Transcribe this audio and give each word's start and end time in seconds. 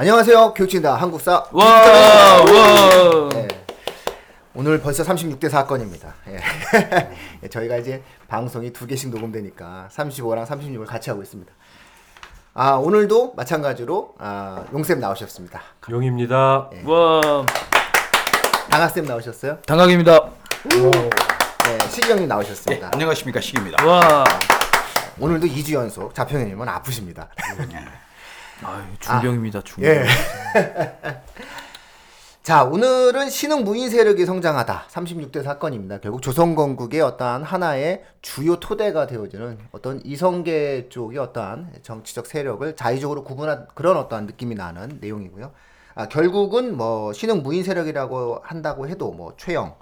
안녕하세요. 0.00 0.54
교육진다 0.54 0.94
한국사. 0.94 1.44
와, 1.52 1.62
와. 1.62 3.28
네. 3.34 3.48
오늘 4.54 4.80
벌써 4.80 5.02
36대 5.02 5.50
사건입니다. 5.50 6.14
예. 6.28 6.40
예, 7.44 7.48
저희가 7.50 7.76
이제 7.76 8.02
방송이 8.26 8.72
두 8.72 8.86
개씩 8.86 9.10
녹음되니까 9.10 9.90
35랑 9.92 10.46
36을 10.46 10.86
같이 10.86 11.10
하고 11.10 11.20
있습니다. 11.20 11.52
아 12.54 12.70
오늘도 12.76 13.34
마찬가지로 13.36 14.14
아, 14.18 14.64
용쌤 14.72 15.00
나오셨습니다. 15.00 15.60
용입니다. 15.90 16.70
와. 16.86 17.44
강하쌤 18.70 19.04
나오셨어요? 19.04 19.58
당각입니다. 19.66 20.30
네, 20.64 21.78
시경님 21.90 22.26
나오셨습니다. 22.26 22.88
안녕하십니까 22.94 23.42
식입니다. 23.42 23.84
와. 23.84 24.24
오늘도 25.18 25.46
2주 25.46 25.74
연속 25.74 26.14
자평현님은 26.14 26.66
아프십니다. 26.66 27.28
아유, 28.62 28.82
중병입니다. 29.00 29.62
중병. 29.62 29.90
예. 29.90 30.04
자, 32.42 32.64
오늘은 32.64 33.30
신흥 33.30 33.64
무인 33.64 33.90
세력이 33.90 34.26
성장하다. 34.26 34.86
36대 34.88 35.42
사건입니다. 35.42 36.00
결국 36.00 36.20
조선 36.22 36.54
건국의 36.54 37.00
어떠한 37.00 37.42
하나의 37.42 38.04
주요 38.22 38.56
토대가 38.56 39.06
되어지는 39.06 39.58
어떤 39.72 40.00
이성계 40.04 40.88
쪽의 40.88 41.18
어떠한 41.18 41.74
정치적 41.82 42.26
세력을 42.26 42.76
자의적으로 42.76 43.24
구분한 43.24 43.68
그런 43.74 43.96
어떠한 43.96 44.26
느낌이 44.26 44.54
나는 44.54 44.98
내용이고요. 45.00 45.52
아, 45.94 46.08
결국은 46.08 46.76
뭐 46.76 47.12
신흥 47.12 47.42
무인 47.42 47.62
세력이라고 47.62 48.40
한다고 48.42 48.88
해도 48.88 49.12
뭐 49.12 49.34
최영, 49.36 49.76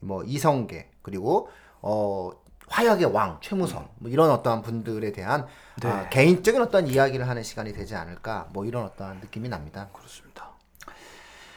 뭐 0.00 0.24
이성계 0.24 0.90
그리고 1.02 1.48
어 1.80 2.30
화약의 2.72 3.06
왕 3.12 3.38
최무선 3.42 3.86
뭐 3.98 4.10
이런 4.10 4.30
어떠한 4.30 4.62
분들에 4.62 5.12
대한 5.12 5.46
아, 5.84 6.08
개인적인 6.08 6.60
어떤 6.60 6.86
이야기를 6.86 7.28
하는 7.28 7.42
시간이 7.42 7.72
되지 7.74 7.94
않을까 7.94 8.48
뭐 8.52 8.64
이런 8.64 8.84
어떠한 8.84 9.18
느낌이 9.20 9.48
납니다. 9.48 9.88
그렇습니다. 9.92 10.32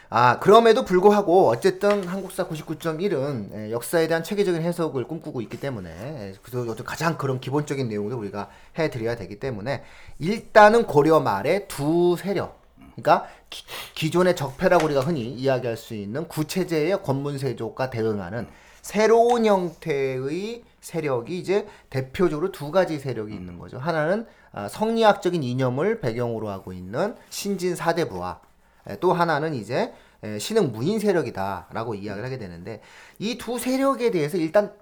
아 0.08 0.38
그럼에도 0.38 0.84
불구하고 0.84 1.48
어쨌든 1.48 2.06
한국사 2.06 2.46
99.1은 2.46 3.54
예, 3.54 3.72
역사에 3.72 4.06
대한 4.06 4.22
체계적인 4.22 4.62
해석을 4.62 5.04
꿈꾸고 5.04 5.40
있기 5.40 5.58
때문에 5.58 5.90
예, 5.90 6.34
그래서 6.42 6.70
어떤 6.70 6.86
가장 6.86 7.18
그런 7.18 7.40
기본적인 7.40 7.88
내용을 7.88 8.12
우리가 8.12 8.48
해드려야 8.78 9.16
되기 9.16 9.40
때문에 9.40 9.82
일단은 10.18 10.86
고려 10.86 11.18
말의 11.18 11.66
두 11.66 12.16
세력 12.16 12.60
그러니까 12.94 13.26
기, 13.50 13.64
기존의 13.94 14.36
적폐라고 14.36 14.84
우리가 14.84 15.00
흔히 15.00 15.22
이야기할 15.32 15.76
수 15.76 15.94
있는 15.94 16.28
구체제의 16.28 17.02
권문세족과 17.02 17.90
대응하는 17.90 18.46
새로운 18.86 19.44
형태의 19.44 20.62
세력이 20.80 21.36
이제 21.36 21.66
대표적으로 21.90 22.52
두 22.52 22.70
가지 22.70 23.00
세력이 23.00 23.34
있는 23.34 23.58
거죠. 23.58 23.78
하나는 23.78 24.26
아, 24.52 24.68
성리학적인 24.68 25.42
이념을 25.42 25.98
배경으로 26.00 26.48
하고 26.48 26.72
있는 26.72 27.16
신진 27.28 27.74
사대부와 27.74 28.40
에, 28.86 29.00
또 29.00 29.12
하나는 29.12 29.54
이제 29.54 29.92
에, 30.22 30.38
신흥 30.38 30.70
무인 30.70 31.00
세력이다라고 31.00 31.96
이야기를 31.96 32.24
하게 32.24 32.38
되는데 32.38 32.80
이 33.18 33.36
두 33.38 33.58
세력에 33.58 34.12
대해서 34.12 34.36
일단 34.36 34.72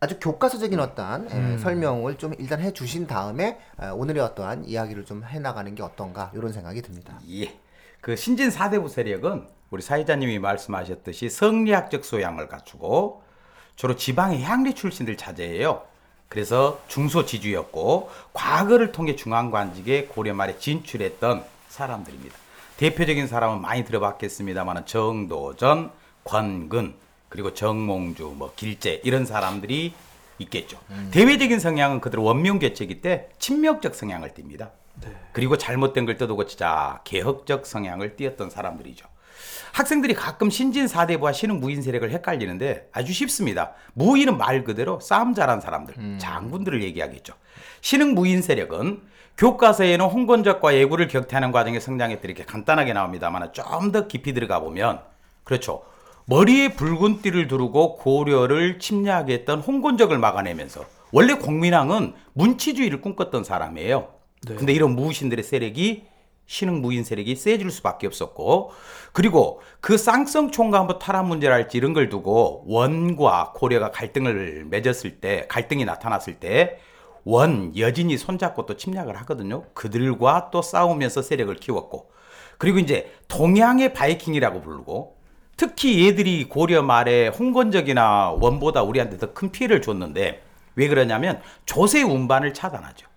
아주 0.00 0.18
교과서적인 0.18 0.80
어떠한 0.80 1.30
에, 1.30 1.58
설명을 1.58 2.18
좀 2.18 2.34
일단 2.36 2.60
해주신 2.60 3.06
다음에 3.06 3.60
에, 3.80 3.86
오늘의 3.90 4.24
어떠한 4.24 4.64
이야기를 4.64 5.04
좀 5.04 5.22
해나가는 5.22 5.72
게 5.76 5.84
어떤가 5.84 6.32
이런 6.34 6.52
생각이 6.52 6.82
듭니다. 6.82 7.16
예. 7.30 7.56
그 8.00 8.16
신진 8.16 8.50
사대부 8.50 8.88
세력은 8.88 9.46
우리 9.70 9.82
사회자님이 9.82 10.40
말씀하셨듯이 10.40 11.30
성리학적 11.30 12.04
소양을 12.04 12.48
갖추고 12.48 13.22
주로 13.76 13.96
지방의 13.96 14.42
향리 14.42 14.74
출신들 14.74 15.16
자제예요. 15.16 15.82
그래서 16.28 16.80
중소지주였고 16.88 18.10
과거를 18.32 18.92
통해 18.92 19.16
중앙관직에 19.16 20.06
고려 20.06 20.34
말에 20.34 20.58
진출했던 20.58 21.44
사람들입니다. 21.68 22.36
대표적인 22.76 23.26
사람은 23.26 23.60
많이 23.60 23.84
들어봤겠습니다만 23.84 24.86
정도전, 24.86 25.90
권근, 26.24 26.94
그리고 27.28 27.54
정몽주, 27.54 28.34
뭐 28.36 28.52
길재 28.56 29.02
이런 29.04 29.24
사람들이 29.24 29.94
있겠죠. 30.38 30.80
대외적인 31.10 31.60
성향은 31.60 32.00
그들 32.00 32.18
원명계책이 32.18 33.02
때 33.02 33.28
친명적 33.38 33.94
성향을 33.94 34.30
띱니다. 34.30 34.70
그리고 35.32 35.56
잘못된 35.58 36.06
걸 36.06 36.16
뜯어고치자 36.16 37.02
개혁적 37.04 37.66
성향을 37.66 38.16
띄었던 38.16 38.50
사람들이죠. 38.50 39.06
학생들이 39.72 40.14
가끔 40.14 40.50
신진 40.50 40.88
사대부와 40.88 41.32
신흥 41.32 41.60
무인 41.60 41.82
세력을 41.82 42.10
헷갈리는데 42.10 42.88
아주 42.92 43.12
쉽습니다. 43.12 43.72
무인은 43.94 44.36
말 44.36 44.64
그대로 44.64 45.00
싸움 45.00 45.34
잘한 45.34 45.60
사람들, 45.60 46.18
장군들을 46.18 46.82
얘기하겠죠. 46.82 47.34
신흥 47.80 48.14
무인 48.14 48.42
세력은 48.42 49.00
교과서에는 49.38 50.04
홍건적과 50.04 50.74
예구를 50.74 51.08
격퇴하는 51.08 51.50
과정에 51.52 51.80
성장했다 51.80 52.22
이렇게 52.24 52.44
간단하게 52.44 52.92
나옵니다만 52.92 53.52
좀 53.52 53.92
더 53.92 54.06
깊이 54.06 54.34
들어가 54.34 54.60
보면 54.60 55.00
그렇죠. 55.44 55.82
머리에 56.26 56.74
붉은 56.74 57.22
띠를 57.22 57.48
두르고 57.48 57.96
고려를 57.96 58.78
침략했던 58.78 59.60
홍건적을 59.60 60.18
막아내면서 60.18 60.84
원래 61.10 61.34
공민왕은 61.34 62.12
문치주의를 62.34 63.00
꿈꿨던 63.00 63.42
사람이에요. 63.44 64.08
근데 64.56 64.72
이런 64.72 64.94
무신들의 64.94 65.42
세력이 65.42 66.04
신흥 66.50 66.82
무인 66.82 67.04
세력이 67.04 67.36
세질 67.36 67.70
수밖에 67.70 68.08
없었고 68.08 68.72
그리고 69.12 69.60
그 69.80 69.96
쌍성 69.96 70.50
총괄부 70.50 70.98
탈환 70.98 71.28
문제랄지 71.28 71.78
이런 71.78 71.92
걸 71.92 72.08
두고 72.08 72.64
원과 72.66 73.52
고려가 73.54 73.92
갈등을 73.92 74.66
맺었을 74.68 75.20
때 75.20 75.46
갈등이 75.48 75.84
나타났을 75.84 76.34
때 76.40 76.80
원 77.24 77.76
여진이 77.76 78.16
손잡고 78.16 78.64
또 78.64 78.76
침략을 78.76 79.14
하거든요. 79.20 79.64
그들과 79.74 80.48
또 80.50 80.62
싸우면서 80.62 81.20
세력을 81.22 81.54
키웠고 81.56 82.10
그리고 82.58 82.78
이제 82.78 83.12
동양의 83.28 83.92
바이킹이라고 83.92 84.62
부르고 84.62 85.16
특히 85.56 86.06
얘들이 86.06 86.48
고려 86.48 86.82
말에 86.82 87.28
홍건적이나 87.28 88.30
원보다 88.40 88.82
우리한테 88.82 89.18
더 89.18 89.34
큰 89.34 89.52
피해를 89.52 89.82
줬는데 89.82 90.42
왜 90.76 90.88
그러냐면 90.88 91.40
조세 91.66 92.02
운반을 92.02 92.54
차단하죠. 92.54 93.09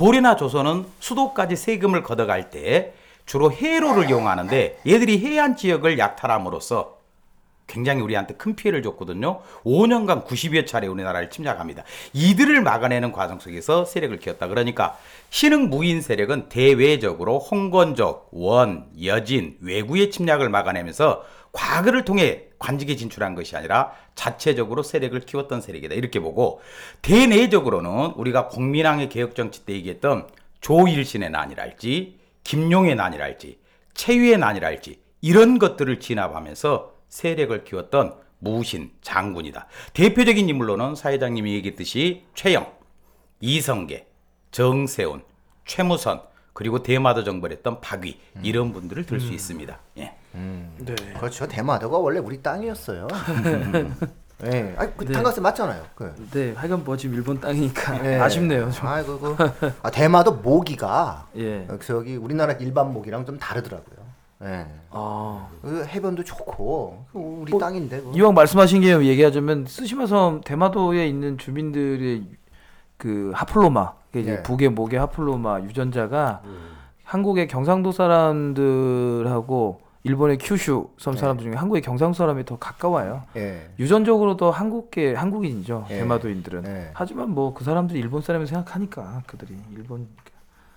고려나 0.00 0.34
조선은 0.34 0.86
수도까지 0.98 1.56
세금을 1.56 2.02
걷어갈 2.02 2.48
때 2.48 2.94
주로 3.26 3.52
해로를 3.52 4.08
이용하는데 4.08 4.80
얘들이 4.86 5.18
해안 5.18 5.56
지역을 5.56 5.98
약탈함으로써 5.98 6.96
굉장히 7.66 8.00
우리한테 8.00 8.32
큰 8.32 8.56
피해를 8.56 8.82
줬거든요. 8.82 9.42
5년간 9.62 10.26
90여 10.26 10.66
차례 10.66 10.86
우리나라를 10.86 11.28
침략합니다. 11.28 11.84
이들을 12.14 12.62
막아내는 12.62 13.12
과정 13.12 13.38
속에서 13.40 13.84
세력을 13.84 14.18
키웠다. 14.18 14.48
그러니까 14.48 14.96
신흥 15.28 15.68
무인 15.68 16.00
세력은 16.00 16.48
대외적으로 16.48 17.38
홍건적, 17.38 18.30
원, 18.32 18.86
여진, 19.04 19.58
외구의 19.60 20.10
침략을 20.10 20.48
막아내면서 20.48 21.24
과거를 21.52 22.04
통해 22.04 22.44
관직에 22.58 22.96
진출한 22.96 23.34
것이 23.34 23.56
아니라 23.56 23.92
자체적으로 24.14 24.82
세력을 24.82 25.18
키웠던 25.20 25.60
세력이다. 25.60 25.94
이렇게 25.94 26.20
보고 26.20 26.60
대내적으로는 27.02 28.12
우리가 28.16 28.48
공민왕의 28.48 29.08
개혁 29.08 29.34
정치 29.34 29.64
때 29.64 29.72
얘기했던 29.74 30.28
조일신의 30.60 31.30
난이랄지 31.30 32.18
김용의 32.44 32.94
난이랄지 32.96 33.58
최유의 33.94 34.38
난이랄지 34.38 35.00
이런 35.22 35.58
것들을 35.58 36.00
진압하면서 36.00 36.94
세력을 37.08 37.64
키웠던 37.64 38.14
무신 38.38 38.90
장군이다. 39.02 39.66
대표적인 39.92 40.48
인물로는 40.48 40.94
사회장님이 40.94 41.52
얘기했듯이 41.54 42.24
최영, 42.34 42.72
이성계, 43.40 44.06
정세훈, 44.50 45.22
최무선 45.66 46.22
그리고 46.52 46.82
대마도 46.82 47.24
정벌했던 47.24 47.80
박위 47.80 48.18
이런 48.42 48.72
분들을 48.72 49.06
들수 49.06 49.32
있습니다. 49.32 49.78
예. 49.98 50.14
네. 50.32 50.94
그렇죠. 51.18 51.46
대마도가 51.46 51.98
원래 51.98 52.18
우리 52.18 52.40
땅이었어요. 52.42 53.08
예, 54.44 54.74
아니 54.78 54.96
그 54.96 55.04
네. 55.04 55.12
탄가스 55.12 55.40
맞잖아요. 55.40 55.82
그. 55.94 56.14
네, 56.32 56.52
하여간 56.52 56.84
뭐 56.84 56.96
지금 56.96 57.16
일본 57.16 57.40
땅이니까 57.40 58.04
예. 58.06 58.16
아쉽네요. 58.20 58.70
좀. 58.70 58.86
아이고 58.86 59.18
그 59.18 59.72
아, 59.82 59.90
대마도 59.90 60.32
모기가 60.34 61.26
예. 61.36 61.66
어, 61.68 61.78
저기 61.82 62.16
우리나라 62.16 62.52
일반 62.54 62.92
모기랑 62.92 63.26
좀 63.26 63.38
다르더라고요. 63.38 63.98
예. 64.44 64.66
아. 64.90 65.48
그 65.60 65.84
해변도 65.84 66.24
좋고 66.24 67.04
그 67.12 67.18
우리 67.18 67.58
땅인데. 67.58 68.00
그. 68.00 68.12
이왕 68.14 68.34
말씀하신 68.34 68.80
게 68.80 68.96
얘기하자면 69.04 69.66
쓰시마섬 69.66 70.42
대마도에 70.42 71.06
있는 71.06 71.36
주민들의 71.36 72.24
그 72.96 73.32
하플로마 73.34 73.92
예. 74.14 74.42
북의 74.42 74.70
목의 74.70 74.98
하플로마 75.00 75.60
유전자가 75.62 76.42
한국의 77.04 77.48
경상도 77.48 77.92
사람들하고 77.92 79.80
일본의 80.02 80.38
큐슈 80.38 80.88
섬 80.98 81.16
사람 81.16 81.36
들 81.36 81.44
중에 81.44 81.54
한국의 81.54 81.82
경상도 81.82 82.14
사람이 82.14 82.44
더 82.46 82.58
가까워요. 82.58 83.24
예. 83.36 83.68
유전적으로도 83.78 84.50
한국계 84.50 85.14
한국인이죠 85.14 85.86
예. 85.90 85.98
대마도인들은. 85.98 86.64
예. 86.66 86.90
하지만 86.94 87.30
뭐 87.30 87.52
그 87.52 87.64
사람들이 87.64 87.98
일본 87.98 88.22
사람을 88.22 88.46
생각하니까 88.46 89.22
그들이 89.26 89.56
일본 89.76 90.08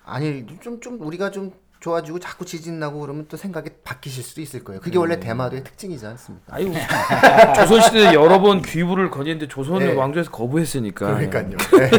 아니 0.05 0.45
좀좀 0.61 0.99
우리가 1.01 1.31
좀 1.31 1.51
좋아지고 1.79 2.19
자꾸 2.19 2.45
지진 2.45 2.79
나고 2.79 2.99
그러면 2.99 3.25
또 3.29 3.37
생각이 3.37 3.69
바뀌실 3.83 4.23
수도 4.23 4.41
있을 4.41 4.63
거예요. 4.63 4.81
그게 4.81 4.97
원래 4.97 5.19
대마도의 5.19 5.63
특징이지 5.63 6.05
않습니까? 6.05 6.55
아유 6.55 6.71
조선 7.55 7.81
시대 7.81 8.13
여러 8.13 8.39
번 8.41 8.61
귀부를 8.61 9.09
거니는데 9.09 9.47
조선을 9.47 9.89
예. 9.89 9.93
왕조에서 9.93 10.31
거부했으니까. 10.31 11.05
그러니까요. 11.15 11.57
예. 11.79 11.89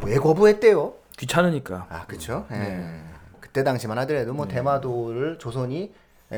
그왜 0.00 0.16
거부했대요? 0.18 0.94
귀찮으니까. 1.18 1.86
아, 1.88 2.04
그렇죠. 2.06 2.46
예. 2.50 2.56
네. 2.56 3.02
그때 3.56 3.64
당시만 3.64 3.96
하더라도 4.00 4.34
뭐 4.34 4.46
대마도를 4.46 5.38
조선이 5.38 5.90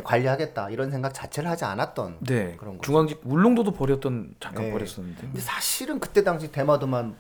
관리하겠다 0.05 0.71
이런 0.71 0.93
생각 0.93 1.13
자체를 1.13 1.51
하지 1.51 1.65
않았던 1.65 2.19
네. 2.21 2.55
그런 2.57 2.79
거죠. 2.79 2.83
중앙직 2.83 3.23
울릉도도 3.25 3.73
버렸던 3.73 4.37
잠깐 4.39 4.67
네. 4.67 4.71
버렸었는데. 4.71 5.21
근데 5.23 5.41
사실은 5.41 5.99
그때 5.99 6.23
당시 6.23 6.53
대마도만 6.53 7.17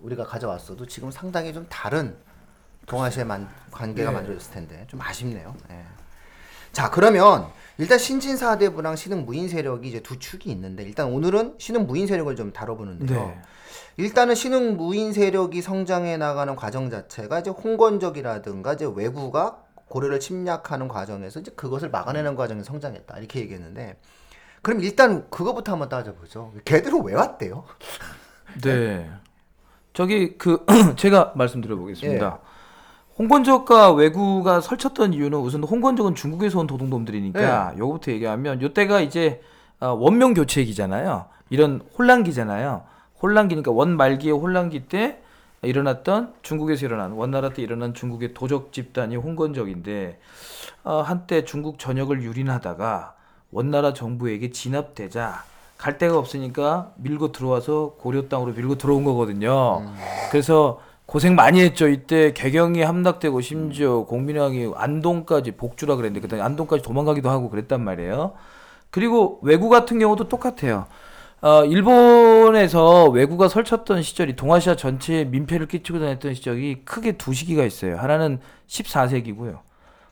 우리가 0.00 0.24
가져왔어도 0.24 0.86
지금 0.86 1.12
상당히 1.12 1.52
좀 1.52 1.64
다른 1.68 2.16
동아시아 2.86 3.24
만 3.24 3.48
관계가 3.70 4.10
네. 4.10 4.16
만들어졌을 4.16 4.52
텐데 4.52 4.84
좀 4.88 5.00
아쉽네요. 5.00 5.54
예. 5.70 5.84
자 6.72 6.90
그러면 6.90 7.46
일단 7.78 7.98
신진사대부랑 7.98 8.96
신흥 8.96 9.26
무인 9.26 9.48
세력이 9.48 9.88
이제 9.88 10.00
두 10.00 10.18
축이 10.18 10.50
있는데 10.50 10.82
일단 10.82 11.06
오늘은 11.06 11.54
신흥 11.58 11.86
무인 11.86 12.08
세력을 12.08 12.34
좀 12.34 12.52
다뤄보는데요. 12.52 13.26
네. 13.28 13.42
일단은 13.98 14.34
신흥 14.34 14.76
무인 14.76 15.12
세력이 15.12 15.62
성장해 15.62 16.18
나가는 16.18 16.54
과정 16.54 16.90
자체가 16.90 17.40
이제 17.40 17.50
홍건적이라든가 17.50 18.74
이제 18.74 18.90
외구가 18.94 19.58
고려를 19.86 20.20
침략하는 20.20 20.88
과정에서 20.88 21.40
이제 21.40 21.50
그것을 21.56 21.90
막아내는 21.90 22.36
과정에서 22.36 22.64
성장했다 22.64 23.18
이렇게 23.18 23.40
얘기했는데 23.40 23.96
그럼 24.60 24.80
일단 24.80 25.28
그거부터 25.30 25.72
한번 25.72 25.88
따져보죠. 25.88 26.52
걔들은 26.64 27.04
왜 27.04 27.14
왔대요? 27.14 27.64
네. 28.62 29.08
저기 29.94 30.36
그 30.36 30.66
제가 30.96 31.32
말씀드려 31.36 31.74
예. 31.74 31.78
보겠습니다. 31.78 32.40
홍건적과 33.18 33.92
외구가 33.92 34.60
설쳤던 34.60 35.14
이유는 35.14 35.38
우선 35.38 35.64
홍건적은 35.64 36.14
중국에서 36.14 36.58
온 36.58 36.66
도둑놈들이니까 36.66 37.72
네. 37.72 37.78
요거부터 37.78 38.12
얘기하면 38.12 38.60
요때가 38.60 39.00
이제 39.00 39.40
어, 39.80 39.88
원명 39.88 40.34
교체기잖아요. 40.34 41.26
이런 41.48 41.80
혼란기잖아요. 41.96 42.84
혼란기니까 43.22 43.70
원 43.72 43.96
말기의 43.96 44.32
혼란기 44.32 44.88
때 44.88 45.20
일어났던 45.62 46.34
중국에서 46.42 46.86
일어난 46.86 47.12
원나라 47.12 47.50
때 47.50 47.62
일어난 47.62 47.94
중국의 47.94 48.34
도적 48.34 48.72
집단이 48.72 49.16
홍건적인데 49.16 50.18
어, 50.84 51.00
한때 51.00 51.44
중국 51.44 51.78
전역을 51.78 52.22
유린하다가 52.22 53.14
원나라 53.50 53.92
정부에게 53.92 54.50
진압되자 54.50 55.44
갈 55.78 55.98
데가 55.98 56.18
없으니까 56.18 56.92
밀고 56.96 57.32
들어와서 57.32 57.96
고려 57.98 58.28
땅으로 58.28 58.52
밀고 58.52 58.76
들어온 58.76 59.04
거거든요. 59.04 59.82
그래서 60.30 60.80
고생 61.04 61.34
많이 61.34 61.60
했죠. 61.60 61.86
이때 61.88 62.32
개경이 62.32 62.82
함락되고 62.82 63.40
심지어 63.40 64.00
공민왕이 64.00 64.72
안동까지 64.74 65.52
복주라 65.52 65.96
그랬는데 65.96 66.20
그다음에 66.20 66.42
안동까지 66.42 66.82
도망가기도 66.82 67.30
하고 67.30 67.48
그랬단 67.50 67.82
말이에요. 67.84 68.32
그리고 68.90 69.38
외구 69.42 69.68
같은 69.68 69.98
경우도 69.98 70.28
똑같아요. 70.28 70.86
어, 71.42 71.64
일본에서 71.64 73.10
외구가 73.10 73.48
설쳤던 73.48 74.02
시절이 74.02 74.36
동아시아 74.36 74.74
전체에 74.74 75.24
민폐를 75.26 75.66
끼치고 75.66 75.98
다녔던 75.98 76.34
시절이 76.34 76.82
크게 76.84 77.12
두 77.12 77.34
시기가 77.34 77.64
있어요. 77.64 77.98
하나는 77.98 78.40
14세기고요. 78.68 79.58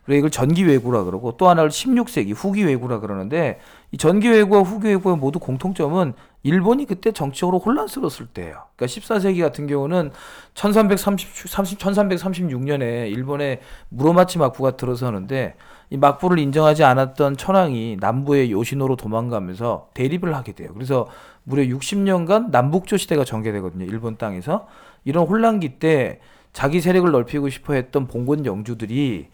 그리고 0.04 0.18
이걸 0.18 0.30
전기 0.30 0.64
외구라 0.64 1.04
그러고 1.04 1.36
또 1.38 1.48
하나를 1.48 1.70
16세기 1.70 2.34
후기 2.36 2.64
외구라 2.64 3.00
그러는데 3.00 3.58
이 3.94 3.96
전기 3.96 4.28
외구와 4.28 4.62
후기 4.62 4.88
외구의 4.88 5.16
모두 5.16 5.38
공통점은 5.38 6.14
일본이 6.42 6.84
그때 6.84 7.12
정치적으로 7.12 7.60
혼란스러웠을 7.60 8.26
때예요. 8.26 8.64
그러니까 8.74 8.86
14세기 8.86 9.40
같은 9.40 9.68
경우는 9.68 10.10
1330, 10.54 11.48
30, 11.48 11.78
1336년에 11.78 13.08
일본의 13.12 13.60
무로마치 13.90 14.38
막부가 14.38 14.72
들어서는데 14.72 15.54
이 15.90 15.96
막부를 15.96 16.40
인정하지 16.40 16.82
않았던 16.82 17.36
천황이 17.36 17.96
남부의 18.00 18.50
요시노로 18.50 18.96
도망가면서 18.96 19.90
대립을 19.94 20.34
하게 20.34 20.54
돼요. 20.54 20.70
그래서 20.74 21.06
무려 21.44 21.62
60년간 21.62 22.50
남북조 22.50 22.96
시대가 22.96 23.22
전개되거든요. 23.22 23.84
일본 23.84 24.16
땅에서 24.16 24.66
이런 25.04 25.24
혼란기 25.24 25.78
때 25.78 26.18
자기 26.52 26.80
세력을 26.80 27.08
넓히고 27.12 27.48
싶어 27.48 27.74
했던 27.74 28.08
봉건 28.08 28.44
영주들이 28.44 29.28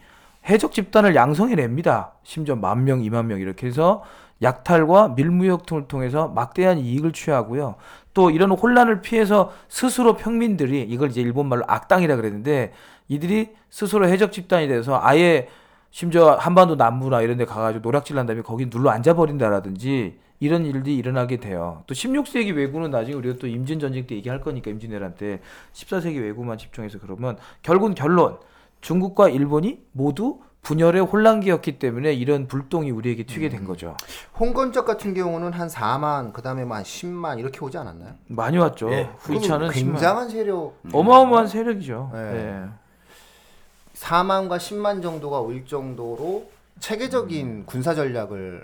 해적 0.47 0.71
집단을 0.71 1.15
양성해냅니다. 1.15 2.13
심지어 2.21 2.55
만 2.55 2.83
명, 2.83 3.03
이만 3.03 3.25
명 3.25 3.39
이렇게 3.39 3.65
해서 3.65 4.03
약탈과 4.41 5.09
밀무역 5.09 5.65
등을 5.65 5.87
통해서 5.87 6.27
막대한 6.27 6.79
이익을 6.79 7.11
취하고요. 7.11 7.75
또 8.13 8.29
이런 8.29 8.51
혼란을 8.51 9.01
피해서 9.01 9.51
스스로 9.69 10.15
평민들이 10.15 10.81
이걸 10.81 11.09
이제 11.09 11.21
일본 11.21 11.47
말로 11.47 11.63
악당이라 11.67 12.15
그랬는데 12.15 12.73
이들이 13.07 13.49
스스로 13.69 14.07
해적 14.07 14.31
집단이 14.31 14.67
돼서 14.67 14.99
아예 15.01 15.47
심지어 15.91 16.35
한반도 16.35 16.75
남부나 16.75 17.21
이런 17.21 17.37
데 17.37 17.45
가가지고 17.45 17.83
노략질 17.83 18.15
난 18.15 18.25
다음에 18.25 18.41
거기 18.41 18.69
눌러 18.69 18.89
앉아버린다라든지 18.91 20.17
이런 20.39 20.65
일들이 20.65 20.95
일어나게 20.95 21.37
돼요. 21.37 21.83
또 21.85 21.93
16세기 21.93 22.55
외구는 22.55 22.89
나중에 22.89 23.15
우리가 23.15 23.37
또 23.37 23.47
임진 23.47 23.79
전쟁 23.79 24.07
때 24.07 24.15
얘기할 24.15 24.41
거니까 24.41 24.71
임진왜란 24.71 25.15
때 25.15 25.39
14세기 25.73 26.21
외구만 26.21 26.57
집중해서 26.57 26.97
그러면 26.99 27.37
결국은 27.61 27.93
결론 27.93 28.37
중국과 28.81 29.29
일본이 29.29 29.81
모두 29.91 30.39
분열의 30.61 31.01
혼란기였기 31.01 31.79
때문에 31.79 32.13
이런 32.13 32.47
불똥이 32.47 32.91
우리에게 32.91 33.23
튀게 33.23 33.49
된 33.49 33.65
거죠. 33.65 33.97
홍건적 34.39 34.85
같은 34.85 35.13
경우는 35.13 35.53
한 35.53 35.67
4만 35.67 36.33
그 36.33 36.41
다음에 36.41 36.63
뭐한 36.63 36.83
10만 36.83 37.39
이렇게 37.39 37.59
오지 37.59 37.77
않았나요? 37.77 38.13
많이 38.27 38.57
왔죠. 38.57 38.91
예. 38.91 39.09
후이차는 39.19 39.69
그러면 39.69 39.71
10만. 39.71 39.73
굉장한 39.73 40.29
세력 40.29 40.75
어마어마한 40.93 41.47
세력이죠. 41.47 42.11
네. 42.13 42.19
예. 42.65 42.69
4만과 43.95 44.57
10만 44.57 45.01
정도가 45.01 45.39
올 45.39 45.65
정도로 45.65 46.49
체계적인 46.79 47.65
군사 47.65 47.93
전략을 47.95 48.63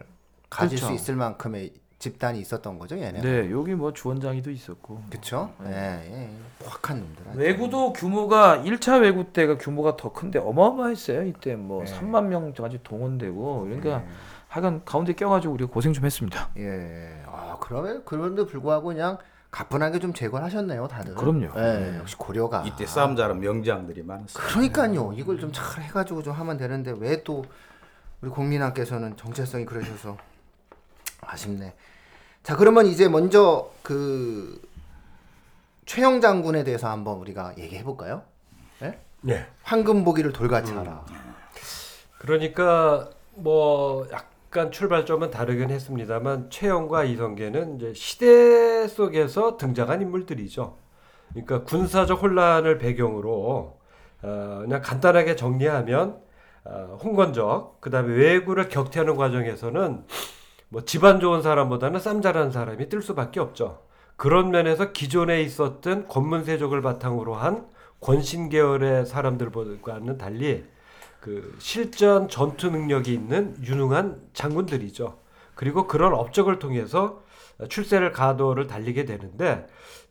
가질 0.50 0.78
그렇죠. 0.78 0.88
수 0.88 0.94
있을 0.94 1.16
만큼의 1.16 1.72
집단이 2.00 2.40
있었던 2.40 2.78
거죠, 2.78 2.98
얘네. 2.98 3.22
네, 3.22 3.52
여기 3.52 3.74
뭐 3.74 3.92
주원장이도 3.92 4.52
있었고. 4.52 5.02
그렇죠? 5.10 5.52
예, 5.66 5.72
예. 5.72 6.30
포악한 6.60 7.00
놈들. 7.00 7.28
아주. 7.30 7.40
외구도 7.40 7.94
규모가 7.94 8.60
1차 8.64 9.02
외구 9.02 9.26
때가 9.34 9.58
규모가 9.58 9.98
더 9.98 10.12
큰데 10.14 10.38
어마어마했어요. 10.40 11.24
이때 11.24 11.56
뭐 11.56 11.84
네. 11.84 11.92
3만 11.92 12.26
명까지 12.26 12.82
동원되고 12.84 13.62
그러니까 13.64 14.04
하여간 14.48 14.86
가운데 14.86 15.14
껴가지고 15.14 15.56
우리가 15.56 15.72
고생 15.72 15.92
좀 15.94 16.06
했습니다. 16.06 16.50
예. 16.58 17.24
아, 17.26 17.58
그러면 17.60 18.04
그런데 18.06 18.46
불구하고 18.46 18.90
그냥 18.90 19.18
가뿐하게 19.50 19.98
좀 20.00 20.14
제거를 20.14 20.46
하셨네요, 20.46 20.88
다들. 20.88 21.16
그럼요. 21.16 21.48
예, 21.58 21.98
역시 21.98 22.16
고려가. 22.16 22.62
이때 22.64 22.86
싸움 22.86 23.16
잘한 23.16 23.40
명장들이 23.40 24.04
많았어요. 24.04 24.46
그러니까요. 24.46 25.14
이걸 25.16 25.40
좀 25.40 25.52
잘 25.52 25.84
해가지고 25.84 26.22
좀 26.22 26.34
하면 26.34 26.58
되는데 26.58 26.94
왜 27.00 27.24
또 27.24 27.44
우리 28.22 28.30
국민왕께서는 28.32 29.16
정체성이 29.16 29.66
그러셔서 29.66 30.18
아쉽네. 31.28 31.74
자 32.44 32.56
그러면 32.56 32.86
이제 32.86 33.08
먼저 33.08 33.72
그 33.84 34.62
최영 35.86 36.22
장군에 36.22 36.64
대해서 36.64 36.90
한번 36.90 37.18
우리가 37.18 37.56
얘기해 37.58 37.84
볼까요? 37.84 38.24
예? 38.82 39.00
네. 39.22 39.46
황금보기를 39.64 40.34
돌같이 40.34 40.74
하라. 40.74 41.06
그러니까 42.20 43.10
뭐 43.36 44.08
약간 44.12 44.72
출발점은 44.72 45.32
다르긴 45.32 45.70
했습니다만 45.70 46.50
최영과 46.50 47.04
이성계는 47.04 47.78
이제 47.78 47.94
시대 47.94 48.88
속에서 48.88 49.58
등장한 49.58 50.02
인물들이죠. 50.02 50.78
그러니까 51.30 51.64
군사적 51.64 52.22
혼란을 52.22 52.78
배경으로 52.78 53.78
어, 54.24 54.60
그냥 54.62 54.82
간단하게 54.82 55.36
정리하면 55.36 56.20
어, 56.66 56.98
홍건적 57.02 57.80
그다음에 57.80 58.14
외구를 58.16 58.70
격퇴하는 58.70 59.16
과정에서는 59.16 60.06
뭐 60.70 60.84
집안 60.84 61.20
좋은 61.20 61.42
사람보다는 61.42 62.00
쌈 62.00 62.22
잘하는 62.22 62.52
사람이 62.52 62.90
뜰 62.90 63.02
수밖에 63.02 63.40
없죠. 63.40 63.84
그런 64.16 64.52
면에서 64.52 64.92
기존에 64.92 65.42
있었던 65.42 66.08
권문세족을 66.08 66.82
바탕으로 66.82 67.36
한 67.36 67.68
권신 68.02 68.50
계열의 68.50 69.06
사람들과는 69.06 70.18
달리 70.18 70.66
그 71.22 71.56
실전 71.60 72.28
전투 72.28 72.70
능력이 72.70 73.14
있는 73.14 73.56
유능한 73.64 74.22
장군들이죠. 74.34 75.20
그리고 75.56 75.88
그런 75.88 76.14
업적을 76.14 76.60
통해서 76.60 77.24
출세를 77.70 78.12
가도를 78.12 78.68
달리게 78.68 79.06
되는데 79.06 79.66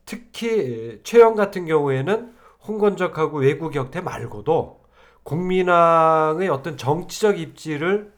특히 0.05 1.01
최영 1.05 1.35
같은 1.35 1.67
경우에는 1.67 2.35
홍건적하고 2.67 3.39
외구 3.39 3.71
격퇴 3.71 4.01
말고도 4.01 4.81
국민왕의 5.23 6.49
어떤 6.49 6.77
정치적 6.77 7.39
입지를 7.39 8.13
어, 8.13 8.16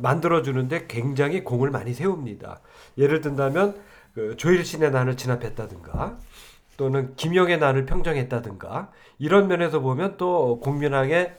만들어주는데 0.00 0.86
굉장히 0.86 1.42
공을 1.44 1.70
많이 1.70 1.94
세웁니다. 1.94 2.60
예를 2.98 3.20
든다면 3.20 3.74
그 4.14 4.36
조일신의 4.36 4.90
난을 4.92 5.16
진압했다든가 5.16 6.18
또는 6.76 7.14
김영의 7.16 7.58
난을 7.58 7.86
평정했다든가 7.86 8.90
이런 9.18 9.48
면에서 9.48 9.80
보면 9.80 10.16
또 10.16 10.60
국민왕의 10.60 11.36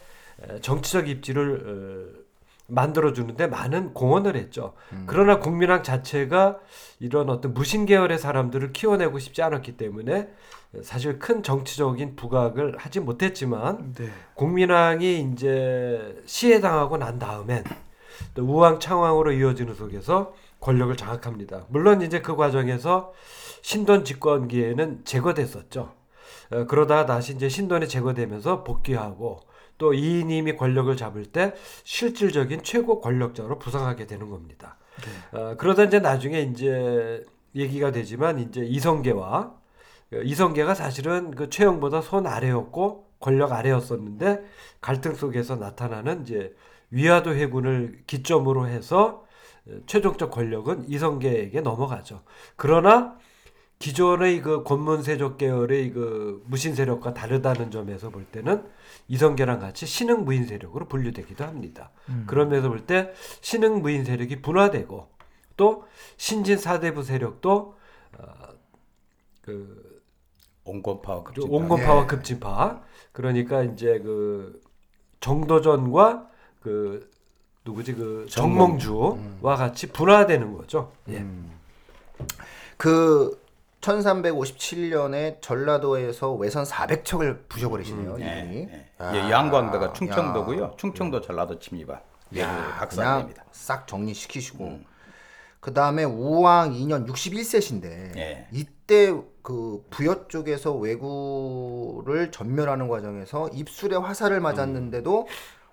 에, 0.50 0.62
정치적 0.62 1.10
입지를 1.10 2.13
어, 2.13 2.27
만들어주는데 2.67 3.48
많은 3.48 3.93
공헌을 3.93 4.36
했죠. 4.36 4.74
그러나 5.05 5.39
국민왕 5.39 5.84
자체가 5.84 6.60
이런 7.00 7.29
어떤 7.29 7.53
무신 7.53 7.86
계열의 7.86 8.19
사람들을 8.19 8.74
키워내고 8.74 9.19
싶지 9.19 9.41
않았기 9.41 9.77
때문에 9.77 10.27
사실 10.81 11.17
큰 11.17 11.43
정치적인 11.43 12.17
부각을 12.17 12.75
하지 12.77 13.00
못했지만 13.00 13.93
네. 13.93 14.10
국민왕이 14.34 15.31
이제 15.31 16.22
시해당하고 16.25 16.98
난 16.98 17.19
다음엔 17.19 17.63
또 17.63 17.87
우왕 18.38 18.79
창왕으로 18.79 19.31
이어지는 19.33 19.75
속에서 19.75 20.33
권력을 20.59 20.95
장악합니다. 20.95 21.65
물론 21.69 22.01
이제 22.01 22.21
그 22.21 22.36
과정에서 22.36 23.13
신돈 23.62 24.05
집권기에는 24.05 25.05
제거됐었죠. 25.05 25.93
어, 26.51 26.65
그러다가 26.65 27.05
다시 27.05 27.33
이제 27.33 27.50
신돈이 27.50 27.88
제거되면서 27.88 28.63
복귀하고 28.63 29.41
또 29.77 29.93
이인임이 29.93 30.55
권력을 30.55 30.95
잡을 30.95 31.25
때 31.25 31.53
실질적인 31.83 32.63
최고 32.63 33.00
권력자로 33.01 33.59
부상하게 33.59 34.07
되는 34.07 34.29
겁니다. 34.29 34.77
어, 35.31 35.55
그러다 35.57 35.83
이제 35.83 36.00
나중에 36.00 36.41
이제 36.41 37.24
얘기가 37.55 37.91
되지만 37.91 38.39
이제 38.39 38.62
이성계와 38.62 39.53
어, 40.13 40.15
이성계가 40.15 40.74
사실은 40.74 41.31
그 41.31 41.50
최영보다 41.50 42.01
손 42.01 42.25
아래였고 42.25 43.05
권력 43.19 43.51
아래였었는데 43.51 44.43
갈등 44.81 45.15
속에서 45.15 45.55
나타나는 45.55 46.21
이제 46.21 46.55
위화도 46.91 47.36
해군을 47.36 48.03
기점으로 48.08 48.67
해서 48.67 49.25
어, 49.67 49.72
최종적 49.86 50.32
권력은 50.32 50.89
이성계에게 50.89 51.62
넘어가죠. 51.62 52.22
그러나 52.56 53.17
기존의 53.79 54.41
그 54.41 54.63
권문세족 54.63 55.38
계열의 55.38 55.91
그 55.91 56.44
무신 56.48 56.74
세력과 56.74 57.13
다르다는 57.13 57.70
점에서 57.70 58.10
볼 58.10 58.25
때는 58.25 58.65
이성계랑 59.08 59.60
같이 59.60 59.86
신흥 59.86 60.25
무인 60.25 60.46
세력으로 60.48 60.88
분류되기도 60.88 61.44
합니다. 61.44 61.91
그런 62.25 62.50
면에서 62.50 62.70
볼 62.70 62.88
때 62.88 63.12
신흥 63.41 63.82
무인 63.84 64.03
세력이 64.03 64.41
분화되고 64.41 65.10
또 65.58 65.86
신진 66.17 66.58
사대부 66.58 67.03
세력도 67.03 67.75
어, 68.17 68.24
그 69.41 70.01
온건파와 70.63 71.24
그 71.24 71.34
급진파. 71.34 71.56
온건파와 71.56 72.03
예. 72.03 72.08
급진파 72.08 72.82
그러니까 73.12 73.63
이제 73.63 74.00
그 74.00 74.60
정도전과 75.20 76.29
그 76.67 77.09
누구지 77.63 77.93
그 77.93 78.25
정몽주와 78.29 79.55
같이 79.55 79.88
분화되는 79.88 80.57
거죠. 80.57 80.91
예. 81.07 81.25
그 82.75 83.41
1357년에 83.79 85.41
전라도에서 85.41 86.33
외선 86.33 86.65
400척을 86.65 87.47
부셔버리시네요, 87.47 88.17
예, 88.19 88.41
이분이. 88.41 88.57
예. 88.69 88.89
아, 88.97 89.15
예, 89.15 89.31
양광도가 89.31 89.93
충청도고요. 89.93 90.63
야. 90.63 90.71
충청도 90.75 91.21
전라도 91.21 91.57
침입한 91.57 92.01
예, 92.33 92.41
그냥 92.41 92.71
박사입니다. 92.79 93.45
싹 93.53 93.88
정리시키시고 93.88 94.81
그 95.62 95.74
다음에 95.74 96.03
우왕 96.03 96.74
2년 96.74 97.07
61세신데 97.07 98.17
예. 98.17 98.47
이때 98.51 99.15
그 99.41 99.86
부여 99.89 100.27
쪽에서 100.27 100.74
왜구를 100.74 102.31
전멸하는 102.31 102.89
과정에서 102.89 103.47
입술에 103.53 103.95
화살을 103.95 104.41
맞았는데도 104.41 105.27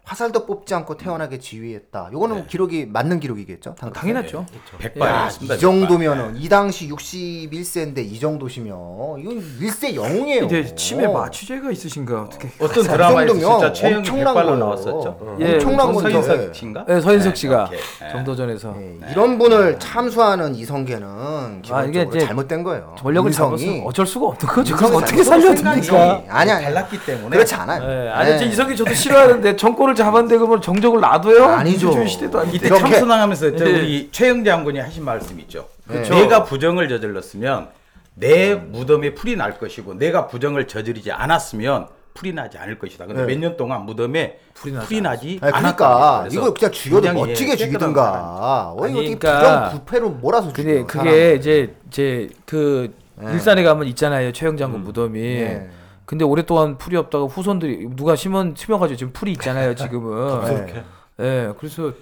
화살도 0.04 0.44
뽑지 0.44 0.74
않고 0.74 0.98
태어나게 0.98 1.38
지휘했다. 1.38 2.10
요거는 2.12 2.46
기록이 2.46 2.84
맞는 2.86 3.20
기록이겠죠? 3.20 3.74
당시? 3.78 3.94
당연하죠. 4.00 4.44
백발이었습니다. 4.78 5.54
이 5.54 5.58
정도면은 5.58 6.36
이 6.36 6.46
당시 6.46 6.88
61세인데 6.90 7.98
이 8.04 8.20
정도시면 8.20 8.76
이건 9.18 9.42
일세 9.60 9.94
영웅이에요. 9.94 10.40
근데 10.46 10.74
치매 10.74 11.06
마취제가 11.08 11.70
있으신가 11.70 12.22
어떻게? 12.24 12.48
어떤 12.60 12.68
그 12.74 12.82
드라마에서 12.82 13.32
정도면 13.32 13.58
진짜 13.58 13.72
최영이 13.72 13.96
엄청난 13.96 14.26
백발로 14.26 14.46
거예요. 14.50 14.58
나왔었죠. 14.58 15.36
예, 15.40 15.54
엄청난 15.54 15.92
건데. 15.92 16.10
서인석 16.22 16.54
씨인가? 16.54 16.84
네, 16.86 17.00
서인석 17.00 17.32
네, 17.34 17.40
씨가 17.40 17.64
오케이. 17.64 17.78
예. 18.06 18.12
정도 18.12 18.36
전에서 18.36 18.74
예, 18.78 19.10
이런 19.10 19.38
분을 19.38 19.78
참수하는 19.78 20.54
이성계는 20.54 21.62
기본적으로 21.62 21.76
아, 21.78 21.84
이게 21.84 22.02
이제 22.02 22.26
잘못된 22.26 22.62
거예요. 22.62 22.94
권력을 23.00 23.30
인성이 23.30 23.56
잡았으면 23.56 23.86
어쩔 23.86 24.06
수가 24.06 24.26
없는 24.26 24.46
거죠. 24.54 24.76
그럼 24.76 24.96
어떻게? 24.96 25.24
생각이 25.24 25.90
아니야. 26.28 26.60
달랐기 26.60 26.98
때문에 27.06 27.30
그렇지 27.30 27.54
않아요. 27.54 27.82
예, 27.90 28.10
아니 28.10 28.32
예. 28.32 28.38
저 28.38 28.44
이성기 28.44 28.76
저도 28.76 28.92
싫어하는데 28.92 29.56
정권을 29.56 29.93
잡았는데 29.94 30.36
그러면 30.38 30.60
정적을 30.60 31.00
놔둬요? 31.00 31.44
아니죠. 31.44 31.86
민주주의 31.88 32.08
시대도 32.08 32.38
아닌데. 32.40 32.56
이때 32.56 32.66
이렇게- 32.68 32.82
참선하면서 32.82 33.56
저 33.56 33.64
네. 33.64 33.70
우리 33.72 34.08
최영 34.12 34.44
장군이 34.44 34.78
하신 34.78 35.04
말씀 35.04 35.38
있죠. 35.40 35.68
그렇죠. 35.86 36.14
내가 36.14 36.44
부정을 36.44 36.88
저질렀으면 36.88 37.68
내 38.14 38.54
무덤에 38.54 39.14
풀이 39.14 39.36
날 39.36 39.58
것이고 39.58 39.94
내가 39.94 40.26
부정을 40.28 40.66
저지르지 40.68 41.10
않았으면 41.12 41.88
풀이 42.14 42.32
나지 42.32 42.56
않을 42.58 42.78
것이다. 42.78 43.06
근데 43.06 43.22
네. 43.26 43.34
몇 43.34 43.40
년 43.40 43.56
동안 43.56 43.84
무덤에 43.86 44.38
풀이 44.54 44.72
풀이, 44.74 45.00
나지 45.00 45.38
아니, 45.42 45.52
않았다. 45.52 45.76
그러니까 45.76 46.28
이거 46.30 46.54
그냥 46.54 46.70
죽여도 46.70 47.08
예, 47.08 47.12
멋지게 47.12 47.56
죽이든가. 47.56 48.72
어, 48.76 48.86
이거 48.88 48.98
어떻게 49.00 49.14
그러니까 49.16 49.64
부정 49.64 49.78
부패로 49.80 50.10
몰아서 50.10 50.52
죽여. 50.52 50.62
근데 50.62 50.84
그게 50.84 51.34
이제 51.34 51.74
이제 51.88 52.28
그 52.46 52.94
일산에 53.20 53.62
가면 53.64 53.86
있잖아요 53.88 54.30
최영 54.32 54.56
장군 54.56 54.82
무덤이. 54.84 55.18
예. 55.20 55.68
근데 56.06 56.24
오랫동안 56.24 56.76
풀이 56.78 56.96
없다가 56.96 57.24
후손들이 57.26 57.88
누가 57.96 58.14
심은 58.16 58.54
심어가지고 58.56 58.96
지금 58.96 59.12
풀이 59.12 59.32
있잖아요 59.32 59.74
지금은. 59.76 60.66
네. 60.66 60.84
예, 61.20 61.52
그래서 61.58 61.92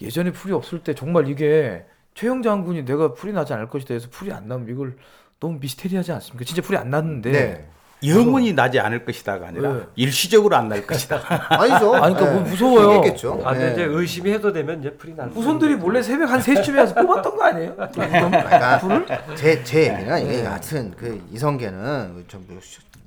예전에 0.00 0.30
풀이 0.30 0.52
없을 0.52 0.80
때 0.80 0.94
정말 0.94 1.28
이게 1.28 1.84
최영 2.14 2.42
장군이 2.42 2.84
내가 2.84 3.14
풀이 3.14 3.32
나지 3.32 3.52
않을 3.54 3.68
것이다 3.68 3.94
해서 3.94 4.08
풀이 4.10 4.32
안 4.32 4.46
나면 4.48 4.68
이걸 4.68 4.96
너무 5.40 5.58
미스테리하지 5.60 6.12
않습니까? 6.12 6.44
진짜 6.44 6.62
풀이 6.62 6.76
안 6.78 6.90
났는데. 6.90 7.32
네. 7.32 7.68
영원히 8.06 8.52
나지 8.52 8.78
않을 8.80 9.06
것이다가 9.06 9.46
아니라 9.48 9.72
네. 9.72 9.80
일시적으로 9.96 10.54
안 10.56 10.68
날 10.68 10.86
것이다. 10.86 11.22
아니죠. 11.48 11.94
아니, 11.94 12.14
그러니까 12.14 12.32
뭐 12.32 12.42
무서워요. 12.42 12.96
얘기했겠죠. 12.96 13.40
아, 13.44 13.52
근데 13.52 13.66
네. 13.68 13.72
이제 13.72 13.84
의심이 13.84 14.30
해소되면 14.30 14.80
이제 14.80 14.90
풀이 14.92 15.14
날 15.14 15.30
후손들이 15.30 15.76
몰래 15.76 16.02
새벽 16.02 16.28
한 16.30 16.38
3시쯤에 16.38 16.76
와서 16.80 16.94
뽑았던 16.94 17.34
거 17.34 17.44
아니에요? 17.44 17.74
그러니까 17.94 18.78
제, 19.36 19.64
제 19.64 19.84
얘기는 19.94 20.22
이게 20.22 20.44
여하튼 20.44 20.92
그 20.98 21.18
이성계는 21.32 22.24
좀 22.28 22.44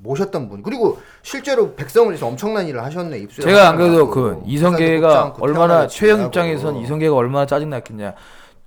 모셨던 0.01 0.49
분 0.49 0.61
그리고 0.63 0.97
실제로 1.23 1.73
백성을 1.75 2.07
위해서 2.09 2.27
엄청난 2.27 2.67
일을 2.67 2.83
하셨네 2.83 3.17
입술에 3.19 3.45
제가 3.45 3.69
안 3.69 3.77
그래도 3.77 4.09
그 4.09 4.41
이성계가 4.45 5.35
얼마나 5.39 5.87
최영. 5.87 6.25
입장에선 6.25 6.77
이성계가 6.77 7.15
얼마나 7.15 7.45
짜증 7.45 7.69
났겠냐. 7.69 8.13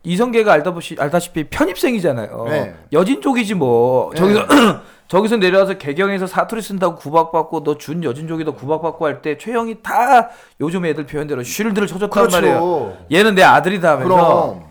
이성계가 0.03 0.53
알다시피 0.55 1.01
알다시피 1.01 1.45
편입생이잖아요. 1.51 2.45
네. 2.49 2.75
여진족이지 2.93 3.55
뭐. 3.55 4.13
저기서 4.15 4.47
저기서 5.09 5.37
내려와서 5.37 5.75
개경에서 5.75 6.27
사투리 6.27 6.63
쓴다고 6.63 6.97
구박받고 6.97 7.63
너 7.65 7.75
준 7.77 8.03
여진족이다 8.03 8.53
구박받고 8.53 9.05
할 9.07 9.21
때 9.23 9.37
최영이 9.37 9.83
다 9.83 10.31
요즘 10.61 10.87
애들 10.87 11.05
표현대로 11.07 11.43
쉴드를 11.43 11.87
쳐줬단 11.87 12.11
그렇죠. 12.11 12.37
말이에요. 12.37 12.97
얘는 13.13 13.35
내 13.35 13.43
아들이다 13.43 13.91
하면서 13.93 14.09
그럼 14.15 14.63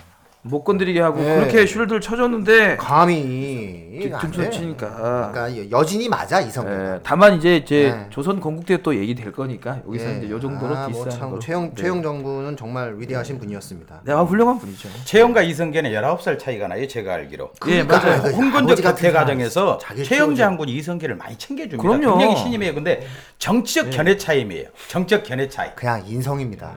못 0.49 0.63
건드리게 0.63 0.99
하고 0.99 1.19
네. 1.21 1.35
그렇게 1.35 1.65
쉴드를 1.65 2.01
쳐줬는데 2.01 2.77
감히 2.77 3.87
안 4.13 4.19
뒤통수 4.19 4.41
돼. 4.41 4.49
치니까. 4.49 5.31
그러니까 5.33 5.69
여진이 5.71 6.09
맞아 6.09 6.39
이성계가. 6.41 6.95
예, 6.95 6.99
다만 7.03 7.35
이제 7.35 7.57
이제 7.57 7.93
네. 7.95 8.07
조선 8.09 8.39
건국대 8.39 8.81
또 8.81 8.95
얘기 8.95 9.13
될 9.13 9.31
거니까 9.31 9.79
여기서 9.87 10.09
예. 10.09 10.17
이제 10.17 10.29
요 10.29 10.39
정도로 10.39 10.75
아, 10.75 10.87
뭐 10.87 11.03
디스하는 11.03 11.11
참 11.19 11.31
거. 11.31 11.39
최영 11.39 11.75
최영 11.75 12.01
정부는 12.01 12.57
정말 12.57 12.95
위대하신 12.97 13.39
분이었습니다. 13.39 14.01
네, 14.05 14.13
아, 14.13 14.21
훌륭한 14.21 14.57
분이죠. 14.59 14.89
최영과 15.05 15.41
이성계는 15.43 15.91
19살 15.91 16.39
차이가 16.39 16.67
나요. 16.67 16.87
제가 16.87 17.13
알기로. 17.15 17.51
예, 17.67 17.83
그러니까 17.83 17.99
맞아요. 17.99 18.21
그 18.23 18.29
홍건적 18.31 18.63
아버지 18.63 18.81
같은 18.81 18.95
격퇴 18.95 19.11
사람, 19.11 19.25
과정에서 19.27 19.79
최영 20.03 20.27
키워줘. 20.29 20.35
장군이 20.35 20.71
이성계를 20.73 21.15
많이 21.15 21.37
챙겨줍니다. 21.37 21.81
그럼요. 21.83 22.17
굉장히 22.17 22.41
신임해요. 22.41 22.73
근데 22.73 23.05
정치적 23.37 23.89
견해 23.91 24.17
차이예요. 24.17 24.69
정치적 24.87 25.23
견해 25.23 25.47
차이. 25.49 25.69
그냥 25.75 26.03
인성입니다. 26.07 26.71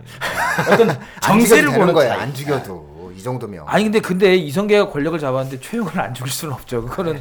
어떤 0.72 0.90
안 0.90 0.98
정세를 1.20 1.46
죽여도 1.46 1.70
되는 1.70 1.78
보는 1.80 1.94
거예요. 1.94 2.10
차이. 2.10 2.20
안 2.20 2.34
죽여도 2.34 2.91
이 3.16 3.22
정도면. 3.22 3.64
아니 3.66 3.84
근데 3.84 4.00
근데 4.00 4.34
이성계가 4.36 4.88
권력을 4.88 5.18
잡았는데 5.18 5.60
최영을 5.60 6.00
안 6.00 6.14
죽일 6.14 6.32
수는 6.32 6.54
없죠. 6.54 6.84
그거는 6.84 7.20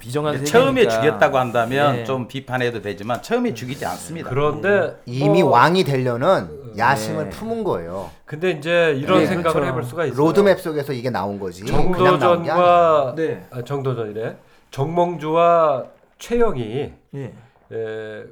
비정한 0.00 0.34
세계니까. 0.38 0.58
처음에 0.58 0.88
죽였다고 0.88 1.38
한다면 1.38 1.98
예. 1.98 2.04
좀 2.04 2.28
비판해도 2.28 2.82
되지만 2.82 3.22
처음에 3.22 3.54
죽이지 3.54 3.84
않습니다. 3.84 4.30
그런데 4.30 4.96
이미 5.06 5.42
뭐, 5.42 5.52
왕이 5.52 5.84
되려는 5.84 6.48
야심을 6.76 7.24
네. 7.24 7.30
품은 7.30 7.64
거예요. 7.64 8.10
근데 8.24 8.50
이제 8.52 8.94
이런 8.96 9.18
네, 9.20 9.26
생각을 9.26 9.52
그렇죠. 9.52 9.68
해볼 9.68 9.84
수가 9.84 10.04
있어요. 10.06 10.18
로드맵 10.18 10.60
속에서 10.60 10.92
이게 10.92 11.10
나온 11.10 11.38
거지. 11.38 11.64
정도전과 11.66 13.14
네. 13.16 13.46
아, 13.50 13.62
정도전이래. 13.62 14.36
정몽주와 14.70 15.84
최영이 16.18 16.92
예. 17.14 17.34
에, 17.72 18.24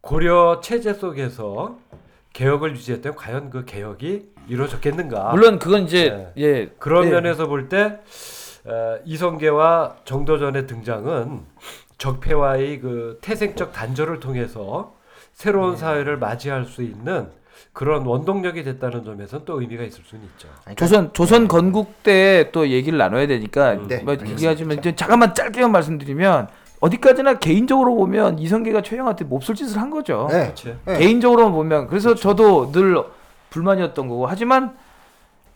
고려 0.00 0.60
체제 0.62 0.92
속에서 0.94 1.78
개혁을 2.32 2.72
유지했다면 2.76 3.16
과연 3.16 3.50
그 3.50 3.64
개혁이 3.64 4.33
이루어졌겠는가? 4.48 5.30
물론 5.32 5.58
그건 5.58 5.82
이제 5.84 6.28
예 6.36 6.66
그런 6.78 7.06
예. 7.06 7.10
면에서 7.10 7.46
볼 7.46 7.68
때 7.68 7.98
이성계와 9.04 9.96
정도전의 10.04 10.66
등장은 10.66 11.42
적폐와의 11.98 12.80
그 12.80 13.18
태생적 13.22 13.72
단절을 13.72 14.20
통해서 14.20 14.94
새로운 15.32 15.72
네. 15.72 15.78
사회를 15.78 16.18
맞이할 16.18 16.64
수 16.64 16.82
있는 16.82 17.28
그런 17.72 18.04
원동력이 18.06 18.62
됐다는 18.64 19.04
점에서는 19.04 19.44
또 19.44 19.60
의미가 19.60 19.82
있을 19.84 20.02
수는 20.04 20.24
있죠. 20.24 20.48
조선 20.76 21.12
조선 21.12 21.48
건국 21.48 22.02
때 22.02 22.50
또 22.52 22.68
얘기를 22.68 22.98
나눠야 22.98 23.26
되니까 23.26 23.74
네, 23.88 23.98
뭐. 24.02 24.14
얘기하지만 24.14 24.78
이제 24.78 24.94
잠깐만 24.94 25.34
짧게만 25.34 25.72
말씀드리면 25.72 26.48
어디까지나 26.80 27.38
개인적으로 27.38 27.94
보면 27.94 28.38
이성계가 28.38 28.82
최영한테 28.82 29.24
몹쓸 29.24 29.54
짓을 29.54 29.80
한 29.80 29.90
거죠. 29.90 30.28
네. 30.30 30.44
그렇지. 30.44 30.76
네. 30.84 30.98
개인적으로만 30.98 31.52
보면 31.52 31.86
그래서 31.86 32.14
저도 32.14 32.70
늘 32.72 33.02
불만이었던 33.54 34.08
거고 34.08 34.26
하지만 34.26 34.76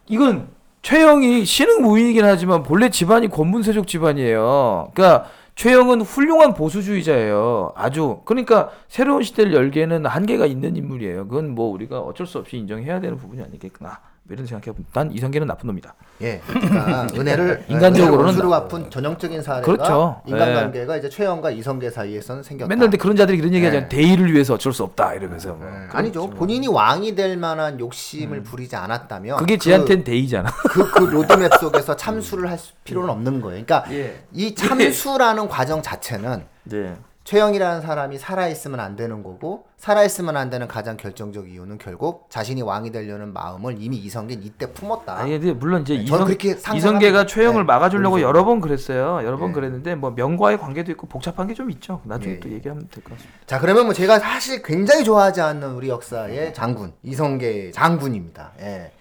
이건 0.06 0.48
최영이 0.82 1.44
신흥 1.44 1.82
무인이긴 1.82 2.24
하지만 2.24 2.62
본래 2.62 2.88
집안이 2.88 3.28
권문세족 3.28 3.86
집안이에요. 3.86 4.92
그러니까 4.94 5.28
최영은 5.56 6.02
훌륭한 6.02 6.54
보수주의자예요. 6.54 7.72
아주 7.74 8.20
그러니까 8.24 8.70
새로운 8.86 9.24
시대를 9.24 9.52
열기에는 9.52 10.06
한계가 10.06 10.46
있는 10.46 10.76
인물이에요. 10.76 11.26
그건 11.26 11.54
뭐 11.54 11.70
우리가 11.72 11.98
어쩔 11.98 12.26
수 12.26 12.38
없이 12.38 12.56
인정해야 12.56 13.00
되는 13.00 13.16
부분이 13.16 13.42
아니겠구나. 13.42 13.98
이런 14.30 14.46
생각해 14.46 14.72
보면 14.76 14.86
난 14.92 15.10
이성계는 15.12 15.46
나쁜 15.46 15.68
놈이다. 15.68 15.94
예, 16.20 16.40
그러니까 16.46 17.06
은혜를 17.16 17.64
인간적으로는 17.68 18.34
수로 18.34 18.50
갚은 18.50 18.90
전형적인 18.90 19.42
사례가 19.42 19.64
그렇죠. 19.64 20.20
인간관계가 20.26 20.96
이제 20.98 21.08
최영과 21.08 21.50
이성계 21.50 21.90
사이에서는 21.90 22.42
생겼다. 22.42 22.68
맨날 22.68 22.86
근데 22.86 22.98
그런 22.98 23.16
자들이 23.16 23.38
그런 23.38 23.54
얘기하잖아요. 23.54 23.88
네. 23.88 23.96
대의를 23.96 24.32
위해서 24.32 24.54
어쩔 24.54 24.72
수 24.72 24.82
없다 24.82 25.14
이러면서 25.14 25.54
뭐. 25.54 25.66
예, 25.66 25.88
아니죠. 25.96 26.28
본인이 26.30 26.66
왕이 26.68 27.14
될 27.14 27.36
만한 27.38 27.80
욕심을 27.80 28.42
부리지 28.42 28.76
않았다면 28.76 29.36
음. 29.36 29.38
그게 29.38 29.56
그- 29.56 29.64
지한테는 29.64 30.04
대의잖아. 30.04 30.50
그, 30.68 30.90
그 30.90 31.04
로드맵 31.04 31.50
속에서 31.60 31.96
참수를 31.96 32.50
할 32.50 32.58
수- 32.58 32.72
필요는 32.84 33.08
없는 33.08 33.40
거예요. 33.40 33.64
그러니까 33.64 33.90
예. 33.92 34.22
이 34.32 34.54
참수라는 34.54 35.48
과정 35.48 35.80
자체는 35.80 36.42
네. 36.64 36.94
최영이라는 37.28 37.82
사람이 37.82 38.16
살아있으면 38.16 38.80
안 38.80 38.96
되는 38.96 39.22
거고 39.22 39.66
살아있으면 39.76 40.38
안 40.38 40.48
되는 40.48 40.66
가장 40.66 40.96
결정적 40.96 41.50
이유는 41.50 41.76
결국 41.76 42.30
자신이 42.30 42.62
왕이 42.62 42.90
되려는 42.90 43.34
마음을 43.34 43.76
이미 43.78 43.98
이성계는 43.98 44.42
이때 44.42 44.72
품었다. 44.72 45.14
아니 45.18 45.32
근데 45.32 45.52
물론 45.52 45.82
이제 45.82 45.94
네, 45.94 46.04
이성. 46.04 46.26
이성계가 46.74 47.26
최영을 47.26 47.64
네, 47.64 47.66
막아주려고 47.66 48.14
그래서. 48.14 48.26
여러 48.26 48.46
번 48.46 48.62
그랬어요. 48.62 49.26
여러 49.26 49.36
번 49.36 49.48
네. 49.48 49.56
그랬는데 49.56 49.94
뭐 49.94 50.12
명과의 50.12 50.56
관계도 50.58 50.90
있고 50.92 51.06
복잡한 51.06 51.46
게 51.48 51.52
좀 51.58 51.70
있죠. 51.72 52.00
나중에 52.04 52.36
예, 52.36 52.40
또 52.40 52.48
예. 52.48 52.54
얘기하면 52.54 52.88
될 52.90 53.04
것 53.04 53.12
같습니다. 53.12 53.38
자 53.44 53.58
그러면 53.60 53.84
뭐 53.84 53.92
제가 53.92 54.18
사실 54.20 54.62
굉장히 54.62 55.04
좋아하지 55.04 55.42
않는 55.42 55.72
우리 55.72 55.90
역사의 55.90 56.54
장군 56.54 56.94
이성계 57.02 57.72
장군입니다. 57.72 58.52
예. 58.60 58.92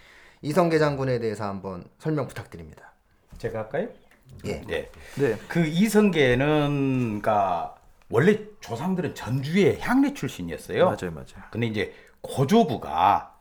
이성계 0.41 0.79
장군에 0.79 1.19
대해서 1.19 1.45
한번 1.45 1.85
설명 1.97 2.27
부탁드립니다. 2.27 2.91
제가 3.37 3.59
할까요? 3.59 3.87
예. 4.43 4.61
네. 4.67 4.89
네. 5.15 5.37
그 5.47 5.65
이성계는 5.65 7.21
그러니까 7.21 7.76
원래 8.09 8.39
조상들은 8.61 9.15
전주의 9.15 9.79
향리 9.79 10.13
출신이었어요. 10.13 10.85
맞아요, 10.85 11.11
맞아요. 11.11 11.43
근데 11.51 11.67
이제 11.67 11.93
고조부가 12.21 13.35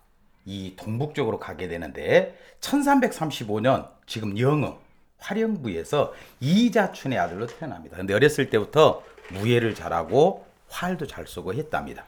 이 0.45 0.75
동북 0.77 1.15
쪽으로 1.15 1.39
가게 1.39 1.69
되는데 1.69 2.39
1335년 2.61 3.89
지금 4.07 4.39
영흥 4.39 4.77
화령부에서 5.19 6.13
이자춘의 6.41 7.19
아들로 7.19 7.47
태어납니다. 7.47 7.97
근데 7.97 8.15
어렸을 8.15 8.51
때부터 8.51 9.03
무예를 9.31 9.75
잘하고 9.75 10.47
활도 10.69 11.07
잘 11.07 11.27
쏘고 11.27 11.55
했답니다. 11.55 12.05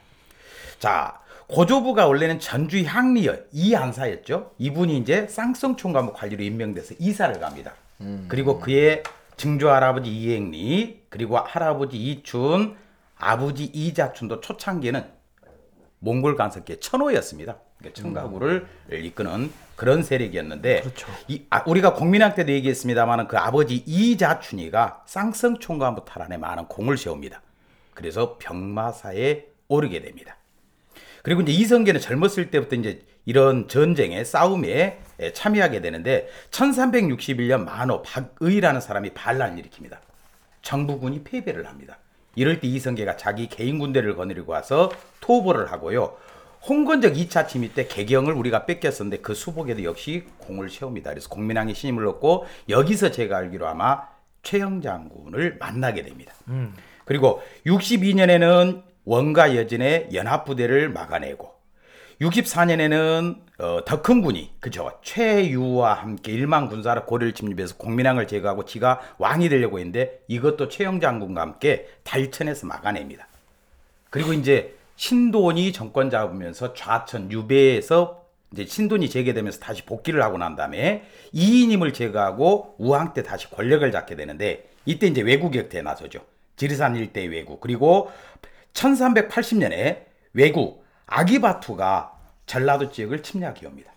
자, 0.79 1.21
고조부가 1.49 2.07
원래는 2.07 2.39
전주 2.41 2.83
향리의 2.83 3.47
이안사였죠. 3.53 4.53
이분이 4.59 4.99
이제 4.99 5.27
쌍성총감목 5.27 6.15
관리로 6.15 6.43
임명돼서 6.43 6.95
이사를 6.99 7.41
갑니다. 7.41 7.73
그리고 8.29 8.61
그의 8.61 9.03
증조 9.39 9.71
할아버지 9.71 10.11
이행리, 10.11 11.05
그리고 11.09 11.39
할아버지 11.39 11.97
이춘, 11.97 12.77
아버지 13.17 13.65
이자춘도 13.65 14.41
초창기에는 14.43 15.05
몽골 16.01 16.37
간섭계 16.37 16.81
천호였습니다. 16.81 17.59
그러니까 17.79 18.03
청가구를 18.03 18.67
이끄는 18.91 19.51
그런 19.77 20.03
세력이었는데 20.03 20.81
그렇죠. 20.81 21.07
이, 21.29 21.45
아, 21.51 21.63
우리가 21.67 21.95
공민학 21.95 22.35
때도 22.35 22.53
얘기했습니다만 22.53 23.29
그 23.29 23.39
아버지 23.39 23.77
이자춘이가 23.77 25.05
쌍성총감부 25.07 26.05
탈환에 26.05 26.37
많은 26.37 26.67
공을 26.67 26.99
세웁니다. 26.99 27.41
그래서 27.95 28.37
병마사에 28.39 29.47
오르게 29.69 30.03
됩니다. 30.03 30.37
그리고 31.23 31.43
이제 31.43 31.53
이성계는 31.53 32.01
젊었을 32.01 32.51
때부터 32.51 32.77
이제 32.77 33.03
이런 33.25 33.69
전쟁에 33.69 34.25
싸움에 34.25 34.69
예, 34.69 35.01
참여하게 35.35 35.81
되는데 35.81 36.29
1361년 36.51 37.65
만호 37.65 38.03
박의라는 38.03 38.81
사람이 38.81 39.11
반란을 39.11 39.63
일으킵니다. 39.63 39.99
정부군이 40.63 41.25
패배를 41.25 41.67
합니다. 41.67 41.99
이럴 42.35 42.61
때 42.61 42.69
이성계가 42.69 43.17
자기 43.17 43.49
개인 43.49 43.79
군대를 43.79 44.15
거느리고 44.15 44.53
와서 44.53 44.91
토벌을 45.21 45.73
하고요. 45.73 46.17
홍건적 46.69 47.15
2차 47.15 47.49
침입 47.49 47.75
때 47.75 47.87
개경을 47.87 48.33
우리가 48.35 48.67
뺏겼었는데 48.67 49.19
그 49.19 49.35
수복에도 49.35 49.85
역시 49.85 50.25
공을 50.39 50.71
세웁니다. 50.71 51.11
그래서 51.11 51.29
공민왕의 51.29 51.75
신임을 51.75 52.07
얻고 52.07 52.47
여기서 52.69 53.11
제가 53.11 53.39
알기로 53.39 53.67
아마 53.67 54.03
최영 54.43 54.83
장군을 54.83 55.57
만나게 55.59 56.03
됩니다. 56.03 56.33
그리고 57.05 57.43
62년에는 57.67 58.83
원가 59.05 59.57
여진의 59.57 60.11
연합부대를 60.13 60.91
막아내고 60.91 61.58
64년에는 62.21 63.37
어, 63.59 63.85
덕흥군이 63.85 64.53
그죠 64.61 64.91
최유와 65.03 65.95
함께 65.95 66.33
일만 66.33 66.69
군사로 66.69 67.07
고려를 67.07 67.33
침입해서 67.33 67.77
공민왕을 67.77 68.27
제거하고 68.27 68.65
지가 68.65 69.01
왕이 69.19 69.49
되려고 69.49 69.79
했는데 69.79 70.21
이것도 70.29 70.69
최영 70.69 71.01
장군과 71.01 71.41
함께 71.41 71.89
달천에서 72.05 72.67
막아냅니다. 72.67 73.29
그리고 74.11 74.33
이제 74.33 74.77
신돈이 74.97 75.73
정권 75.73 76.11
잡으면서 76.11 76.75
좌천 76.75 77.31
유배에서 77.31 78.25
이제 78.53 78.65
신돈이 78.65 79.11
재개되면서 79.11 79.61
다시 79.61 79.85
복귀를 79.85 80.23
하고 80.23 80.39
난 80.39 80.57
다음에 80.57 81.05
이인임을 81.33 81.93
제거하고 81.93 82.77
우왕 82.79 83.13
때 83.13 83.23
다시 83.23 83.51
권력을 83.51 83.91
잡게 83.93 84.17
되는데 84.17 84.69
이때 84.87 85.07
이제 85.07 85.21
외국 85.21 85.51
격퇴에 85.53 85.83
나서죠. 85.83 86.21
지리산 86.57 86.97
일대 86.97 87.25
외국 87.27 87.61
그리고 87.61 88.11
1380년에 88.73 90.07
외국 90.33 90.85
아기바투가 91.09 92.13
전라도 92.47 92.91
지역을 92.91 93.23
침략해 93.23 93.67
옵니다. 93.67 93.93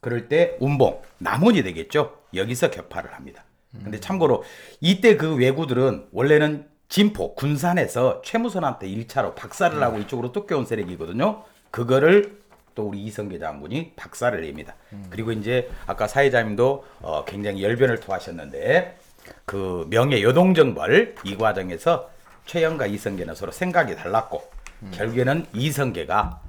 그럴 0.00 0.28
때 0.28 0.56
운봉 0.60 1.02
남원이 1.18 1.62
되겠죠. 1.62 2.18
여기서 2.34 2.70
격파를 2.70 3.14
합니다. 3.14 3.44
근데 3.82 4.00
참고로 4.00 4.44
이때 4.80 5.16
그 5.16 5.34
왜구들은 5.34 6.08
원래는 6.12 6.66
진포 6.88 7.34
군산에서 7.34 8.22
최무선한테 8.24 8.86
1차로 8.88 9.34
박살을 9.34 9.82
하고 9.82 9.98
이쪽으로 9.98 10.32
쫓겨온 10.32 10.64
세력이거든요. 10.66 11.42
그거를 11.70 12.40
또 12.74 12.88
우리 12.88 13.02
이성계 13.04 13.38
장군이 13.38 13.94
박살을 13.96 14.42
냅니다. 14.42 14.76
그리고 15.10 15.32
이제 15.32 15.68
아까 15.86 16.06
사회자님도 16.06 16.84
어, 17.00 17.24
굉장히 17.24 17.62
열변을 17.62 18.00
토하셨는데 18.00 18.98
그 19.44 19.86
명예 19.90 20.22
요동정벌 20.22 21.16
이 21.24 21.36
과정에서 21.36 22.10
최영과 22.44 22.86
이성계는 22.86 23.34
서로 23.34 23.50
생각이 23.50 23.96
달랐고 23.96 24.42
결국에는 24.92 25.46
이성계가 25.52 26.40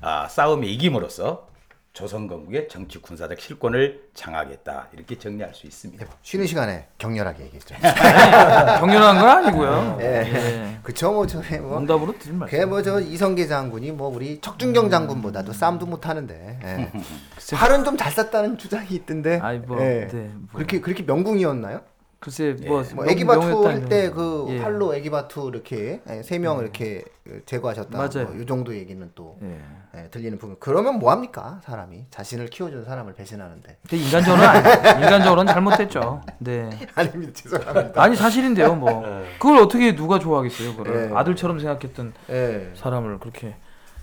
아, 0.00 0.28
싸움에 0.28 0.66
이김으로써 0.68 1.48
조선 1.92 2.28
건국의 2.28 2.68
정치 2.68 2.98
군사적 2.98 3.40
실권을 3.40 4.10
장악했다 4.14 4.88
이렇게 4.92 5.18
정리할 5.18 5.52
수 5.54 5.66
있습니다. 5.66 6.06
쉬는 6.22 6.46
시간에 6.46 6.86
격렬하게 6.98 7.44
얘기했죠. 7.46 7.74
경련한 8.78 9.18
건 9.18 9.28
아니고요. 9.28 9.98
예. 10.00 10.04
예. 10.04 10.78
그쵸 10.84 11.12
뭐 11.12 11.26
저게 11.26 11.58
뭐 11.58 11.74
농담으로 11.74 12.16
드릴 12.16 12.34
말씀. 12.34 12.50
그게 12.56 12.64
뭐저 12.64 13.00
이성계 13.00 13.48
장군이 13.48 13.90
뭐 13.90 14.08
우리 14.08 14.40
척준경 14.40 14.88
장군보다도 14.88 15.52
싸움도 15.52 15.86
못 15.86 16.06
하는데 16.06 16.60
예. 16.62 16.92
활은 17.56 17.84
좀잘 17.84 18.12
쐈다는 18.12 18.56
주장이 18.56 18.90
있던데. 18.90 19.40
아이, 19.42 19.58
뭐, 19.58 19.80
예. 19.80 20.06
네, 20.06 20.30
뭐. 20.34 20.48
그렇게 20.54 20.80
그렇게 20.80 21.02
명궁이었나요? 21.02 21.80
글쎄 22.20 22.54
뭐, 22.66 22.84
뭐 22.94 23.04
명- 23.04 23.08
애기바투 23.12 23.40
명했다는 23.48 23.82
할때그 23.82 24.46
예. 24.50 24.58
활로 24.60 24.94
애기바투 24.94 25.50
이렇게 25.52 26.02
예, 26.08 26.22
세명 26.22 26.60
이렇게 26.60 27.02
제거하셨다. 27.46 27.98
맞아요. 27.98 28.28
뭐, 28.28 28.40
이 28.40 28.46
정도 28.46 28.76
얘기는 28.76 29.10
또 29.16 29.38
예. 29.42 29.58
예, 29.96 30.08
들리는 30.08 30.38
부분. 30.38 30.56
그러면 30.60 30.98
뭐 30.98 31.10
합니까? 31.10 31.60
사람이 31.64 32.06
자신을 32.10 32.46
키워준 32.46 32.84
사람을 32.84 33.14
배신하는데. 33.14 33.78
근데 33.82 33.96
인간적으로는 34.04 34.48
아니, 34.48 35.04
인간적으로는 35.04 35.52
잘못했죠. 35.52 36.20
네. 36.38 36.70
아닙니다. 36.94 37.32
죄송합니다. 37.34 38.02
아니 38.02 38.14
사실인데요, 38.16 38.74
뭐 38.76 39.02
그걸 39.38 39.58
어떻게 39.58 39.96
누가 39.96 40.18
좋아하겠어요, 40.18 40.76
그걸 40.76 41.10
예. 41.10 41.16
아들처럼 41.16 41.58
생각했던 41.58 42.12
예. 42.30 42.70
사람을 42.76 43.18
그렇게 43.18 43.56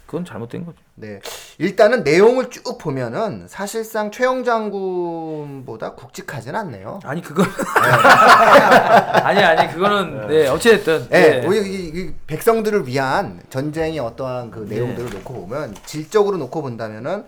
그건 0.08 0.24
잘못된 0.26 0.66
거죠. 0.66 0.78
네. 0.96 1.20
일단은 1.60 2.04
내용을 2.04 2.50
쭉 2.50 2.78
보면은 2.78 3.46
사실상 3.48 4.10
최영 4.10 4.44
장군보다 4.46 5.94
굵직하진 5.96 6.56
않네요. 6.56 7.02
아니 7.04 7.22
그건 7.22 7.46
아니 9.24 9.40
아니 9.42 9.72
그거는 9.74 10.28
네 10.28 10.48
어찌됐든 10.48 11.08
예, 11.12 11.20
네. 11.42 11.46
우리 11.46 11.58
이, 11.60 11.88
이 12.00 12.14
백성들을 12.26 12.88
위한 12.88 13.42
전쟁의 13.50 14.00
어떠한 14.00 14.52
그 14.52 14.66
내용들을 14.70 15.10
놓고 15.10 15.34
보면 15.34 15.76
질적으로 15.86 16.38
놓고 16.38 16.62
본다면은 16.62 17.26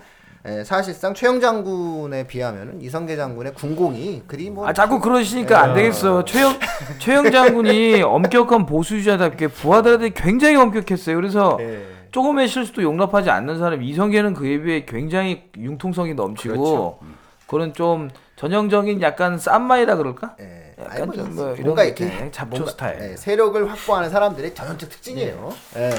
예, 0.47 0.63
사실상 0.63 1.13
최영 1.13 1.41
장군에 1.41 2.25
비하면은 2.27 2.81
이성계 2.81 3.17
장군의 3.17 3.53
군공이 3.55 4.23
그리 4.25 4.49
뭐 4.49 4.65
아 4.67 4.71
자꾸 4.71 5.01
그러시니까 5.01 5.61
안 5.61 5.73
되겠어. 5.73 6.23
최영 6.23 6.57
최영 6.99 7.29
장군이 7.31 8.01
엄격한 8.03 8.65
보수주의자답게 8.65 9.49
부하들한테 9.49 10.11
굉장히 10.11 10.55
엄격했어요. 10.55 11.17
그래서 11.17 11.57
예. 11.59 11.98
조금의 12.11 12.47
실수도 12.47 12.81
용납하지 12.83 13.29
않는 13.29 13.59
사람 13.59 13.81
이성계는 13.83 14.33
그에 14.33 14.61
비해 14.61 14.85
굉장히 14.85 15.43
융통성이 15.57 16.13
넘치고 16.13 16.53
그렇죠. 16.53 16.99
그런 17.47 17.73
좀 17.73 18.09
전형적인 18.35 19.01
약간 19.01 19.37
쌈마이라 19.37 19.95
그럴까? 19.97 20.35
예. 20.39 20.73
약간 20.79 21.07
뭐좀 21.07 21.25
이- 21.31 21.33
뭐 21.35 21.55
뭔가 21.61 21.81
게 21.83 21.87
이렇게 21.89 22.31
잡초 22.31 22.65
스타일. 22.67 23.11
예, 23.11 23.15
세력을 23.17 23.69
확보하는 23.69 24.09
사람들의 24.09 24.55
전형적 24.55 24.89
특징이에요. 24.89 25.53
예. 25.75 25.89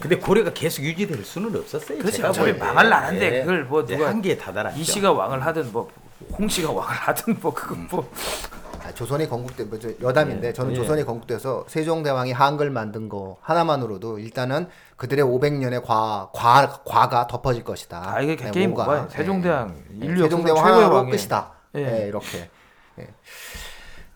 근데 0.00 0.16
고려가 0.18 0.52
계속 0.52 0.82
유지될 0.82 1.24
수는 1.24 1.54
없었어요. 1.56 2.02
제가 2.10 2.30
어차피. 2.30 2.52
망할 2.54 2.88
나는데 2.88 3.36
예. 3.36 3.40
그걸 3.42 3.64
뭐 3.64 3.82
이제 3.82 3.96
누가 3.96 4.08
한계에 4.10 4.36
다다랐죠. 4.36 4.78
이 4.78 4.82
씨가 4.82 5.12
왕을 5.12 5.44
하든 5.46 5.70
뭐 5.72 5.88
홍 6.38 6.48
씨가 6.48 6.72
왕을 6.72 6.90
하든 6.94 7.36
뭐 7.40 7.52
그거 7.52 7.76
뭐 7.90 8.10
아, 8.10 8.63
조선이 8.92 9.28
건국돼 9.28 9.64
뭐, 9.64 9.78
저 9.78 9.88
여담인데 10.00 10.52
저는 10.52 10.72
예. 10.72 10.76
조선이 10.76 11.04
건국돼서 11.04 11.64
세종대왕이 11.68 12.32
한글 12.32 12.70
만든 12.70 13.08
거 13.08 13.38
하나만으로도 13.40 14.18
일단은 14.18 14.68
그들의 14.96 15.24
500년의 15.24 15.82
과, 15.82 16.30
과 16.34 16.82
과가 16.84 17.26
덮어질 17.26 17.64
것이다. 17.64 18.14
아 18.14 18.20
이게 18.20 18.36
네, 18.36 18.50
게임. 18.50 18.74
뭐야? 18.74 19.08
세종대왕 19.10 19.68
네. 19.68 20.06
인류 20.06 20.24
역사상 20.24 20.42
세종대왕 20.42 20.56
최고의 20.66 20.84
하나로 20.84 21.10
끝이다. 21.10 21.52
예. 21.76 22.02
예, 22.02 22.08
이렇게. 22.08 22.50
예. 22.98 23.08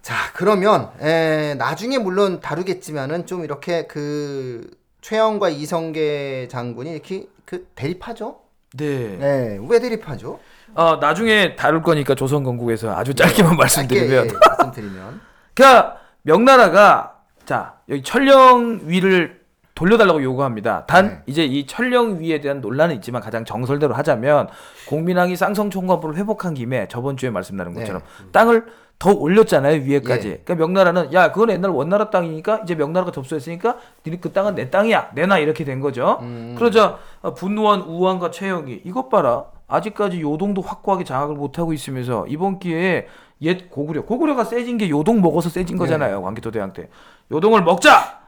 자 0.03 0.15
그러면 0.35 0.91
에, 1.01 1.55
나중에 1.55 1.99
물론 1.99 2.41
다루겠지만은 2.41 3.27
좀 3.27 3.45
이렇게 3.45 3.87
그 3.87 4.71
최영과 5.01 5.49
이성계 5.49 6.49
장군이 6.51 6.93
이렇게 6.93 7.27
그 7.45 7.67
대립하죠. 7.75 8.41
네. 8.75 9.17
네, 9.17 9.59
왜 9.69 9.81
대립하죠? 9.81 10.41
어 10.75 10.97
나중에 10.97 11.57
다룰 11.57 11.83
거니까 11.83 12.15
조선 12.15 12.45
건국에서 12.45 12.95
아주 12.95 13.15
짧게만 13.15 13.57
말씀드리면 13.57 14.29
짧게, 14.29 14.35
예, 14.35 14.39
말씀드리면 14.49 15.21
그러니까 15.55 15.97
명나라가 16.23 17.17
자 17.45 17.75
여기 17.89 18.03
천령 18.03 18.83
위를 18.85 19.39
돌려달라고 19.79 20.23
요구합니다. 20.25 20.87
단 20.87 21.07
네. 21.07 21.23
이제 21.27 21.45
이 21.45 21.65
천령 21.65 22.21
위에 22.21 22.41
대한 22.41 22.61
논란은 22.61 22.97
있지만 22.97 23.23
가장 23.23 23.45
정설대로 23.45 23.95
하자면 23.95 24.49
공민왕이 24.89 25.37
쌍성총관부를 25.37 26.17
회복한 26.17 26.55
김에 26.55 26.89
저번 26.89 27.17
주에 27.17 27.31
말씀 27.31 27.57
나눈 27.57 27.75
것처럼 27.75 28.03
땅을 28.33 28.67
더 28.99 29.13
올렸잖아요 29.13 29.83
위에까지. 29.83 30.29
예. 30.29 30.37
그러니까 30.45 30.55
명나라는 30.57 31.13
야 31.13 31.31
그건 31.31 31.51
옛날 31.51 31.71
원나라 31.71 32.11
땅이니까 32.11 32.63
이제 32.65 32.75
명나라가 32.75 33.13
접수했으니까 33.13 33.79
니네 34.05 34.19
그 34.21 34.33
땅은 34.33 34.57
내 34.57 34.69
땅이야 34.69 35.13
내놔 35.15 35.39
이렇게 35.39 35.65
된 35.65 35.79
거죠. 35.79 36.19
음. 36.23 36.57
그러자 36.59 36.99
어, 37.23 37.35
분노한 37.35 37.83
우왕과 37.83 38.33
최영이 38.33 38.83
이것 38.85 39.09
봐라 39.09 39.45
아직까지 39.69 40.21
요동도 40.23 40.63
확고하게 40.63 41.05
장악을 41.05 41.35
못하고 41.37 41.73
있으면서 41.73 42.27
이번 42.27 42.59
기회에 42.59 43.07
옛 43.43 43.71
고구려 43.71 44.03
고구려가 44.05 44.43
세진 44.45 44.79
게 44.79 44.89
요동 44.91 45.21
먹어서 45.21 45.49
세진 45.49 45.77
네. 45.77 45.79
거잖아요 45.79 46.23
광기토 46.23 46.51
대왕 46.51 46.73
때. 46.73 46.89
요동을 47.31 47.63
먹자! 47.63 48.19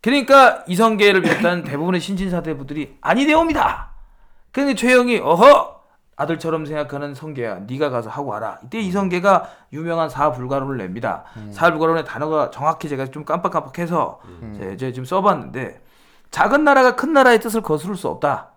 그러니까 0.00 0.62
이성계를 0.68 1.20
비롯한 1.22 1.64
대부분의 1.64 2.00
신진사대부들이 2.00 2.96
아니되옵니다! 3.00 3.90
근데 4.52 4.74
최영이 4.74 5.18
어허! 5.18 5.76
아들처럼 6.16 6.66
생각하는 6.66 7.14
성계야 7.14 7.60
네가 7.68 7.90
가서 7.90 8.10
하고 8.10 8.30
와라. 8.30 8.58
이때 8.64 8.80
이성계가 8.80 9.48
유명한 9.72 10.08
사불가론을 10.08 10.76
냅니다. 10.78 11.24
사불가론의 11.52 12.04
단어가 12.04 12.50
정확히 12.50 12.88
제가 12.88 13.06
좀 13.06 13.24
깜빡깜빡해서 13.24 14.20
제- 14.58 14.76
제가 14.76 14.92
지금 14.92 15.04
써봤는데 15.04 15.80
작은 16.32 16.64
나라가 16.64 16.96
큰 16.96 17.12
나라의 17.12 17.40
뜻을 17.40 17.60
거스를 17.62 17.94
수 17.96 18.08
없다 18.08 18.48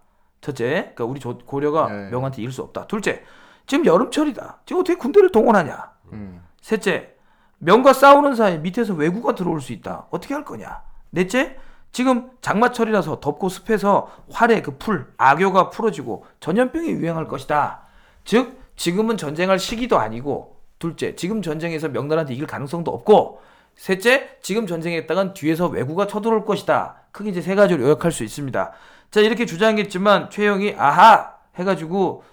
첫째 0.42 0.66
그러니까 0.96 1.06
우리 1.06 1.20
조- 1.20 1.38
고려가 1.38 1.88
네. 1.90 2.10
명한테 2.10 2.42
이길 2.42 2.52
수 2.52 2.62
없다 2.64 2.88
둘째 2.88 3.24
지금 3.68 3.86
여름철이다 3.86 4.60
지금 4.66 4.82
어떻게 4.82 4.98
군대를 4.98 5.32
동원하냐 5.32 5.92
음. 6.14 6.42
셋째, 6.62 7.16
명과 7.60 7.94
싸우는 7.94 8.36
사이 8.36 8.58
밑에서 8.60 8.94
왜구가 8.94 9.34
들어올 9.36 9.62
수 9.62 9.72
있다. 9.74 10.06
어떻게 10.12 10.34
할 10.34 10.44
거냐? 10.46 10.82
넷째, 11.10 11.58
지금 11.92 12.30
장마철이라서 12.42 13.20
덥고 13.20 13.50
습해서 13.50 14.12
활의 14.32 14.62
그 14.62 14.78
풀, 14.78 15.12
악효가 15.18 15.70
풀어지고 15.72 16.26
전염병이 16.40 16.90
유행할 16.90 17.28
것이다. 17.28 17.82
즉, 18.26 18.60
지금은 18.76 19.18
전쟁할 19.18 19.58
시기도 19.58 19.98
아니고, 20.00 20.58
둘째, 20.80 21.16
지금 21.16 21.42
전쟁에서 21.42 21.88
명나라한테 21.90 22.34
이길 22.34 22.46
가능성도 22.46 22.92
없고, 22.92 23.42
셋째, 23.76 24.38
지금 24.42 24.68
전쟁했다간 24.68 25.34
뒤에서 25.34 25.68
왜구가 25.68 26.08
쳐들어올 26.08 26.46
것이다. 26.46 26.96
크게 27.12 27.30
이제 27.32 27.42
세 27.42 27.56
가지로 27.56 27.84
요약할 27.84 28.12
수 28.12 28.24
있습니다. 28.24 28.72
자, 29.12 29.20
이렇게 29.20 29.46
주장했지만 29.46 30.30
최영이 30.30 30.76
아하! 30.78 31.34
해가지고 31.56 32.24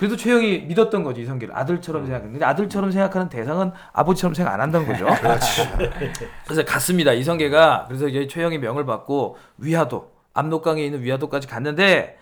그래도 0.00 0.16
최영이 0.16 0.60
믿었던 0.60 1.04
거지 1.04 1.20
이성계를 1.20 1.54
아들처럼 1.54 2.06
생각했는데 2.06 2.42
아들처럼 2.44 2.90
생각하는 2.90 3.28
대상은 3.28 3.72
아버지처럼 3.92 4.32
생각 4.32 4.54
안 4.54 4.60
한다는 4.62 4.86
거죠. 4.86 5.06
그래서 6.46 6.64
갔습니다 6.64 7.12
이성계가 7.12 7.84
그래서 7.86 8.08
이제 8.08 8.26
최영이 8.26 8.56
명을 8.58 8.86
받고 8.86 9.36
위화도 9.58 10.10
압록강에 10.32 10.82
있는 10.82 11.02
위화도까지 11.02 11.48
갔는데 11.48 12.16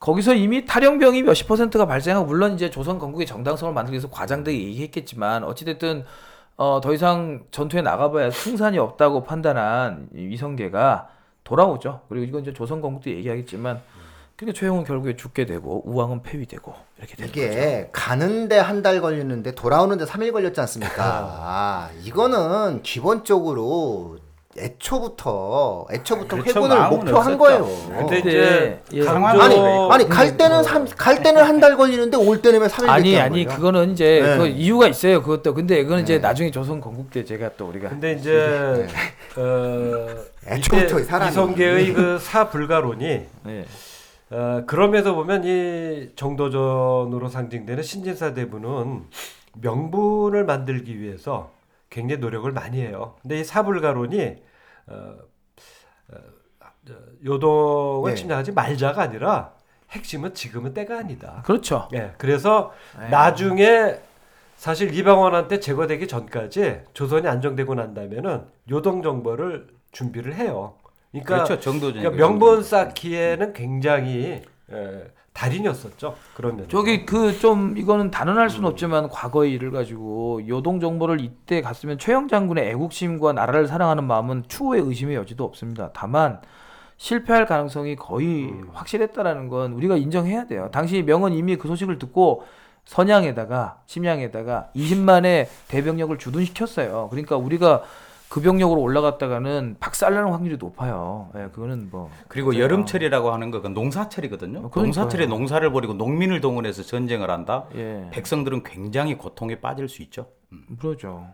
거기서 0.00 0.34
이미 0.34 0.66
탈영병이 0.66 1.22
몇십 1.22 1.48
퍼센트가 1.48 1.86
발생하고 1.86 2.26
물론 2.26 2.54
이제 2.54 2.68
조선 2.68 2.98
건국의 2.98 3.26
정당성을 3.26 3.72
만들기 3.72 3.94
위해서 3.94 4.10
과장되게 4.10 4.58
얘기했겠지만 4.58 5.44
어찌됐든 5.44 6.04
어, 6.62 6.80
더 6.80 6.92
이상 6.94 7.42
전투에 7.50 7.82
나가봐야 7.82 8.30
승산이 8.30 8.78
없다고 8.78 9.24
판단한 9.24 10.10
이 10.14 10.28
이성계가 10.32 11.08
돌아오죠. 11.42 12.02
그리고 12.08 12.24
이건 12.24 12.42
이제 12.42 12.52
조선 12.52 12.80
건국도 12.80 13.10
얘기하겠지만 13.10 13.80
그러니까 14.36 14.56
최영은 14.60 14.84
결국에 14.84 15.16
죽게 15.16 15.44
되고 15.46 15.82
우왕은 15.84 16.22
폐위되고 16.22 16.72
이렇게 16.98 17.16
되는 17.16 17.32
거죠. 17.32 17.40
이게 17.40 17.88
가는데 17.90 18.60
한 18.60 18.80
달 18.80 19.00
걸렸는데 19.00 19.56
돌아오는데 19.56 20.04
3일 20.04 20.32
걸렸지 20.32 20.60
않습니까? 20.60 20.94
아, 21.42 21.90
이거는 22.04 22.82
기본적으로 22.82 24.18
애초부터 24.58 25.86
애초부터 25.90 26.36
그렇죠. 26.36 26.50
회군을 26.50 26.76
마음은 26.76 26.98
목표한 26.98 27.34
없었죠. 27.34 27.38
거예요. 27.38 27.66
근데 27.98 28.14
네, 28.14 28.18
이제 28.20 28.80
예. 28.92 29.04
강조 29.04 29.42
아니 29.42 29.56
아니 29.90 30.08
갈 30.08 30.36
때는 30.36 30.62
삼, 30.62 30.86
갈 30.86 31.22
때는 31.22 31.42
한 31.42 31.60
달 31.62 31.76
걸리는데 31.76 32.16
올 32.16 32.42
때는 32.42 32.60
왜 32.60 32.66
3일 32.66 32.88
아니 32.88 33.16
아니 33.18 33.44
그거는 33.46 33.92
이제 33.92 34.20
네. 34.20 34.36
그 34.38 34.46
이유가 34.48 34.88
있어요. 34.88 35.22
그것도 35.22 35.54
근데 35.54 35.78
이거는 35.80 36.02
이제 36.02 36.14
네. 36.14 36.18
나중에 36.20 36.50
조선 36.50 36.80
건국 36.80 37.10
때 37.10 37.24
제가 37.24 37.50
또 37.56 37.66
우리가 37.68 37.88
근데 37.88 38.12
이제 38.12 38.88
어, 39.36 40.08
애초부터 40.48 40.98
이때 40.98 41.04
사람이. 41.04 41.30
이성계의 41.30 41.92
그 41.94 42.18
사불가론이 42.18 43.20
네. 43.44 43.64
어, 44.30 44.62
그럼에도 44.66 45.14
보면 45.14 45.44
이 45.44 46.08
정도전으로 46.16 47.28
상징되는 47.28 47.82
신진사 47.82 48.34
대부는 48.34 49.02
명분을 49.60 50.44
만들기 50.44 51.00
위해서 51.00 51.50
굉장히 51.92 52.20
노력을 52.20 52.50
많이 52.50 52.80
해요. 52.80 53.16
근데 53.20 53.40
이 53.40 53.44
사불가론이 53.44 54.36
어, 54.88 54.94
어, 56.10 56.16
어, 56.58 56.94
요동을 57.24 58.10
네. 58.10 58.16
침략하지 58.16 58.52
말자가 58.52 59.02
아니라 59.02 59.52
핵심은 59.90 60.34
지금은 60.34 60.72
때가 60.72 60.98
아니다. 60.98 61.42
그렇죠. 61.44 61.88
예, 61.92 62.14
그래서 62.16 62.72
네. 62.98 63.10
나중에 63.10 64.00
사실 64.56 64.94
이방원한테 64.94 65.60
제거되기 65.60 66.08
전까지 66.08 66.80
조선이 66.94 67.28
안정되고 67.28 67.74
난다면은 67.74 68.46
요동 68.70 69.02
정보를 69.02 69.68
준비를 69.92 70.34
해요. 70.34 70.76
그러니까, 71.10 71.44
그렇죠. 71.44 71.78
그러니까 71.78 72.10
명분 72.10 72.62
쌓기에는 72.62 73.52
굉장히 73.52 74.42
예, 74.72 75.12
달인이었었죠. 75.32 76.14
그러면 76.34 76.66
저기 76.68 77.06
그 77.06 77.38
좀 77.38 77.76
이거는 77.76 78.10
단언할 78.10 78.50
수는 78.50 78.68
없지만 78.68 79.08
과거의 79.08 79.52
일을 79.52 79.70
가지고 79.70 80.46
요동 80.46 80.78
정보를 80.80 81.20
이때 81.20 81.60
갔으면 81.60 81.98
최영 81.98 82.28
장군의 82.28 82.68
애국심과 82.70 83.32
나라를 83.32 83.66
사랑하는 83.66 84.04
마음은 84.04 84.44
추후에 84.48 84.80
의심의 84.80 85.16
여지도 85.16 85.44
없습니다. 85.44 85.90
다만 85.92 86.40
실패할 86.98 87.46
가능성이 87.46 87.96
거의 87.96 88.52
확실했다라는 88.74 89.48
건 89.48 89.72
우리가 89.72 89.96
인정해야 89.96 90.46
돼요. 90.46 90.68
당시 90.72 91.02
명은 91.02 91.32
이미 91.32 91.56
그 91.56 91.66
소식을 91.66 91.98
듣고 91.98 92.44
선양에다가 92.84 93.80
심양에다가 93.86 94.68
20만의 94.76 95.46
대병력을 95.68 96.16
주둔시켰어요. 96.18 97.08
그러니까 97.10 97.36
우리가 97.36 97.82
그 98.32 98.40
병력으로 98.40 98.80
올라갔다가는 98.80 99.76
박살나는 99.78 100.30
확률이 100.32 100.56
높아요. 100.56 101.28
예, 101.36 101.48
그거는 101.52 101.90
뭐 101.90 102.10
그리고 102.28 102.58
여름철이라고 102.58 103.30
하는 103.30 103.50
거 103.50 103.58
그건 103.58 103.74
농사철이거든요. 103.74 104.60
어, 104.60 104.70
그러니까요. 104.70 104.84
농사철에 104.86 105.26
농사를 105.26 105.70
벌이고 105.70 105.92
농민을 105.92 106.40
동원해서 106.40 106.82
전쟁을 106.82 107.30
한다. 107.30 107.66
예, 107.74 108.08
백성들은 108.10 108.62
굉장히 108.62 109.18
고통에 109.18 109.60
빠질 109.60 109.86
수 109.86 110.00
있죠. 110.00 110.28
그러죠. 110.80 111.26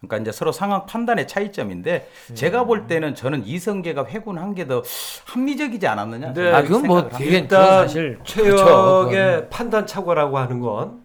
그러니까 0.00 0.18
이제 0.18 0.30
서로 0.30 0.52
상황 0.52 0.84
판단의 0.84 1.26
차이점인데 1.26 2.10
제가 2.34 2.64
볼 2.64 2.86
때는 2.86 3.14
저는 3.14 3.46
이성계가 3.46 4.04
회군한 4.04 4.54
게 4.54 4.66
더 4.66 4.82
합리적이지 5.28 5.86
않았느냐. 5.86 6.34
네. 6.34 6.52
아 6.52 6.60
그건 6.62 6.82
뭐 6.82 7.08
일단 7.18 7.62
사실 7.88 8.18
최역의 8.24 8.52
그렇죠. 8.56 9.48
판단 9.48 9.86
착오라고 9.86 10.36
하는 10.36 10.60
건 10.60 11.01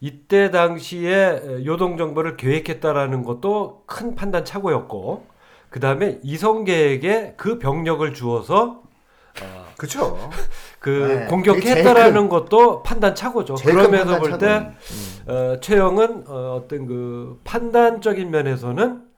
이때 0.00 0.50
당시에 0.50 1.64
요동 1.66 1.98
정보를 1.98 2.36
계획했다라는 2.36 3.22
것도 3.22 3.82
큰 3.86 4.14
판단 4.14 4.44
착오였고 4.44 5.26
그 5.68 5.78
다음에 5.78 6.18
이성계에게 6.22 7.34
그 7.36 7.58
병력을 7.58 8.12
주어서 8.14 8.82
그렇죠. 9.76 10.30
그 10.80 10.90
네, 10.90 11.26
공격했다라는 11.26 12.28
것도 12.28 12.82
판단 12.82 13.14
착오죠. 13.14 13.54
그러면서 13.54 14.18
판단 14.18 14.20
볼때 14.20 14.70
어, 15.26 15.60
최영은 15.60 16.24
어, 16.26 16.56
어떤 16.56 16.86
그 16.86 17.40
판단적인 17.44 18.30
면에서는 18.30 18.90
어, 18.92 19.09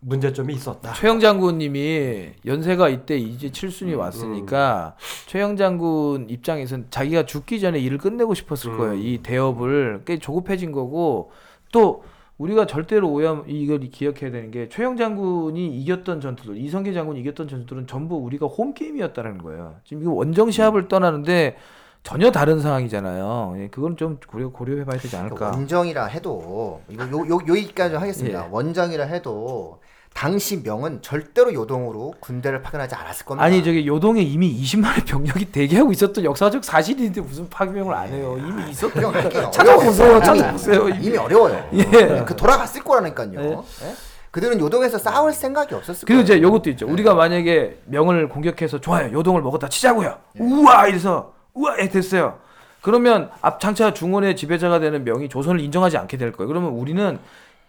문제점이 0.00 0.54
있었다. 0.54 0.92
최영 0.94 1.20
장군님이 1.20 2.30
연세가 2.46 2.88
이때 2.88 3.18
이제 3.18 3.50
칠순이 3.50 3.94
왔으니까 3.94 4.96
최영 5.26 5.56
장군 5.56 6.28
입장에선 6.30 6.86
자기가 6.90 7.26
죽기 7.26 7.60
전에 7.60 7.78
일을 7.78 7.98
끝내고 7.98 8.34
싶었을 8.34 8.72
음. 8.72 8.78
거예요. 8.78 8.94
이 8.94 9.18
대업을 9.22 10.02
꽤 10.06 10.18
조급해진 10.18 10.72
거고 10.72 11.30
또 11.72 12.02
우리가 12.38 12.66
절대로 12.66 13.10
오염 13.10 13.44
이걸 13.46 13.80
기억해야 13.80 14.30
되는 14.30 14.50
게 14.50 14.70
최영 14.70 14.96
장군이 14.96 15.78
이겼던 15.82 16.22
전투들, 16.22 16.56
이성계 16.56 16.94
장군이 16.94 17.20
이겼던 17.20 17.48
전투들은 17.48 17.86
전부 17.86 18.16
우리가 18.16 18.46
홈 18.46 18.72
게임이었다는 18.72 19.36
거예요. 19.38 19.76
지금 19.84 20.02
이거 20.02 20.12
원정 20.12 20.50
시합을 20.50 20.88
떠나는데 20.88 21.56
전혀 22.02 22.30
다른 22.30 22.60
상황이잖아요. 22.60 23.56
예, 23.58 23.68
그건 23.68 23.98
좀 23.98 24.18
고려 24.26 24.48
고려해봐야 24.48 24.98
되지 24.98 25.16
않을까. 25.16 25.50
원정이라 25.50 26.06
해도 26.06 26.80
이거 26.88 27.04
요, 27.04 27.28
요 27.28 27.38
여기까지 27.46 27.96
하겠습니다. 27.96 28.46
예. 28.46 28.48
원정이라 28.50 29.04
해도 29.04 29.80
당시 30.14 30.62
명은 30.62 31.00
절대로 31.02 31.52
요동으로 31.54 32.14
군대를 32.20 32.62
파견하지 32.62 32.94
않았을 32.94 33.24
겁니다. 33.24 33.44
아니 33.44 33.64
저기 33.64 33.86
요동에 33.86 34.20
이미 34.20 34.54
20만의 34.62 35.06
병력이 35.06 35.46
대기하고 35.46 35.92
있었던 35.92 36.24
역사적 36.24 36.64
사실인데 36.64 37.20
무슨 37.20 37.48
파병을 37.48 37.94
안 37.94 38.08
해요. 38.08 38.36
이미 38.38 38.70
있었던 38.70 39.12
파병하기가 39.12 39.50
찾아보세요. 39.50 40.20
찾아보세요. 40.20 40.88
이미, 40.90 41.16
어려워요. 41.16 41.68
예. 41.72 42.24
그 42.26 42.36
돌아갔을 42.36 42.82
거라니까요. 42.82 43.40
예. 43.40 43.86
예? 43.86 43.94
그들은 44.30 44.60
요동에서 44.60 44.98
싸울 44.98 45.32
생각이 45.32 45.74
없었을 45.74 46.06
그리고 46.06 46.22
거예요. 46.22 46.36
이제 46.36 46.42
요것도 46.42 46.70
있죠. 46.70 46.86
우리가 46.86 47.14
만약에 47.14 47.80
명을 47.86 48.28
공격해서 48.28 48.80
좋아요. 48.80 49.12
요동을 49.12 49.42
먹었다 49.42 49.68
치자고요. 49.68 50.18
우와 50.38 50.88
이래서 50.88 51.32
우와 51.54 51.78
예, 51.80 51.88
됐어요. 51.88 52.38
그러면 52.82 53.30
앞장차 53.40 53.92
중원의 53.92 54.36
지배자가 54.36 54.78
되는 54.78 55.04
명이 55.04 55.28
조선을 55.28 55.60
인정하지 55.60 55.96
않게 55.98 56.16
될 56.16 56.32
거예요. 56.32 56.48
그러면 56.48 56.70
우리는 56.70 57.18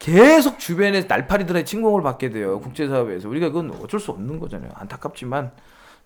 계속 0.02 0.58
주변에 0.58 1.02
날파리들의 1.02 1.64
침공을 1.64 2.02
받게 2.02 2.32
돼요. 2.32 2.60
국제사회에서. 2.60 3.30
우리가 3.30 3.50
그건 3.50 3.72
어쩔 3.84 4.00
수 4.00 4.10
없는 4.12 4.40
거잖아요. 4.40 4.72
안타깝지만 4.74 5.52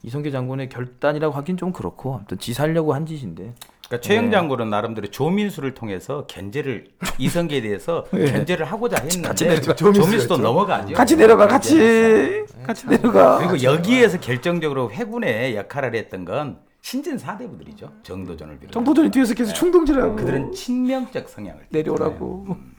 이성계 0.04 0.32
장군의 0.32 0.68
결단이라고 0.68 1.34
하긴 1.34 1.56
좀 1.56 1.72
그렇고 1.72 2.16
아무튼 2.16 2.38
지 2.38 2.54
살려고 2.54 2.94
한 2.94 3.06
짓인데. 3.06 3.54
그러니까 3.88 4.02
최영 4.06 4.32
장군은 4.32 4.70
나름대로 4.70 5.08
조민수를 5.08 5.76
통해서 5.76 6.26
견제를 6.28 6.88
이성계에 7.20 7.62
대해서 7.62 8.04
견제를 8.12 8.66
하고자 8.66 8.98
했는데 9.02 9.28
같이 9.30 9.46
내려가. 9.46 9.76
조민수 9.76 10.28
도 10.28 10.38
넘어가죠. 10.38 10.94
같이 10.94 11.16
내려가 11.16 11.48
같이 11.48 12.44
같이 12.64 12.88
내려가. 12.88 13.38
그리고 13.38 13.64
여기에서 13.64 14.20
결정적으로 14.20 14.92
해군의 14.92 15.56
역할을 15.56 15.96
했던 15.96 16.26
건 16.26 16.60
신진 16.82 17.18
사대부들이죠. 17.18 17.94
정도전을 18.04 18.56
비롯해. 18.58 18.74
정도전이 18.74 19.10
뒤에서 19.12 19.34
계속 19.34 19.54
충동질하고 19.54 20.18
그들은 20.18 20.52
친명적 20.52 21.30
성향을 21.30 21.68
내려오라고. 21.70 22.75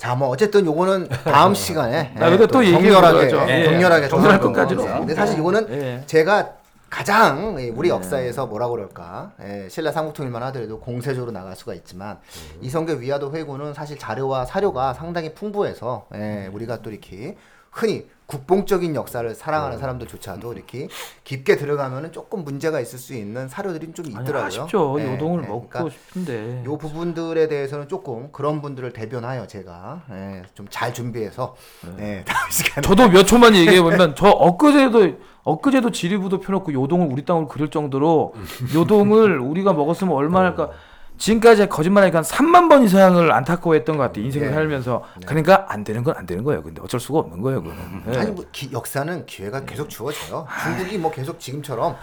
자, 0.00 0.14
뭐 0.14 0.28
어쨌든 0.28 0.64
요거는 0.64 1.08
다음 1.24 1.52
시간에 1.54 2.14
아, 2.18 2.30
근데 2.30 2.46
또 2.46 2.64
얘기해 2.64 2.80
격렬하게 2.90 3.26
보자죠. 3.26 3.44
예, 3.50 3.60
예. 3.60 3.64
격렬하게 3.66 4.08
정렬할 4.08 4.40
거고요. 4.40 4.62
없고. 4.62 4.98
근데 5.00 5.14
사실 5.14 5.38
이거는 5.38 5.66
예. 5.70 6.02
제가 6.06 6.52
가장 6.88 7.56
예, 7.60 7.68
우리 7.68 7.90
역사에서 7.90 8.46
뭐라 8.46 8.68
그럴까 8.68 9.32
예, 9.44 9.68
신라 9.68 9.92
삼국통일만 9.92 10.42
하더라도 10.44 10.80
공세적으로 10.80 11.32
나갈 11.32 11.54
수가 11.54 11.74
있지만 11.74 12.18
이성계 12.62 12.94
위화도 12.94 13.32
회고는 13.34 13.74
사실 13.74 13.98
자료와 13.98 14.46
사료가 14.46 14.94
상당히 14.94 15.34
풍부해서 15.34 16.06
예, 16.14 16.48
우리가 16.50 16.80
또 16.80 16.90
이렇게 16.90 17.36
흔히 17.70 18.08
국뽕적인 18.30 18.94
역사를 18.94 19.34
사랑하는 19.34 19.78
사람들조차도 19.78 20.52
이렇게 20.52 20.86
깊게 21.24 21.56
들어가면은 21.56 22.12
조금 22.12 22.44
문제가 22.44 22.80
있을 22.80 22.98
수 22.98 23.14
있는 23.14 23.48
사료들이 23.48 23.92
좀 23.92 24.06
아니, 24.06 24.14
있더라고요. 24.14 24.46
아쉽죠. 24.46 24.96
예, 25.00 25.12
요동을 25.12 25.42
예, 25.44 25.48
먹고 25.48 25.68
그러니까 25.68 25.90
싶은데. 25.90 26.62
요 26.64 26.78
부분들에 26.78 27.48
대해서는 27.48 27.88
조금 27.88 28.30
그런 28.30 28.62
분들을 28.62 28.92
대변하여 28.92 29.48
제가 29.48 30.02
예, 30.12 30.42
좀잘 30.54 30.94
준비해서 30.94 31.56
예, 31.98 32.22
다음 32.26 32.50
시간에 32.50 32.86
저도 32.86 33.08
몇 33.08 33.24
초만 33.24 33.56
얘기해 33.56 33.82
보면 33.82 34.14
저 34.14 34.28
엊그제도 34.28 35.18
엊그제도 35.42 35.90
지리부도 35.90 36.38
펴놓고 36.40 36.72
요동을 36.72 37.08
우리 37.10 37.24
땅으로 37.24 37.48
그릴 37.48 37.68
정도로 37.70 38.34
요동을 38.74 39.40
우리가 39.40 39.72
먹었으면 39.72 40.14
얼마나 40.14 40.48
할까 40.50 40.70
지금까지 41.24 41.68
거짓말하니까 41.68 42.18
한 42.18 42.24
3만 42.24 42.68
번 42.70 42.82
이상을 42.82 43.30
안타까워했던 43.30 43.98
것 43.98 44.02
같아 44.04 44.20
인생을 44.20 44.48
네. 44.48 44.54
살면서. 44.54 45.04
그러니까 45.26 45.66
안 45.68 45.84
되는 45.84 46.02
건 46.02 46.14
안 46.16 46.24
되는 46.26 46.42
거예요. 46.42 46.62
근데 46.62 46.80
어쩔 46.82 46.98
수가 46.98 47.20
없는 47.20 47.40
거예요 47.42 47.62
그거는. 47.62 47.82
예. 48.12 48.18
아니 48.18 48.30
뭐 48.32 48.44
기- 48.50 48.70
역사는 48.72 49.26
기회가 49.26 49.60
계속 49.64 49.88
주어져요. 49.88 50.46
중국이 50.64 50.96
뭐 50.98 51.10
계속 51.10 51.38
지금처럼. 51.38 51.94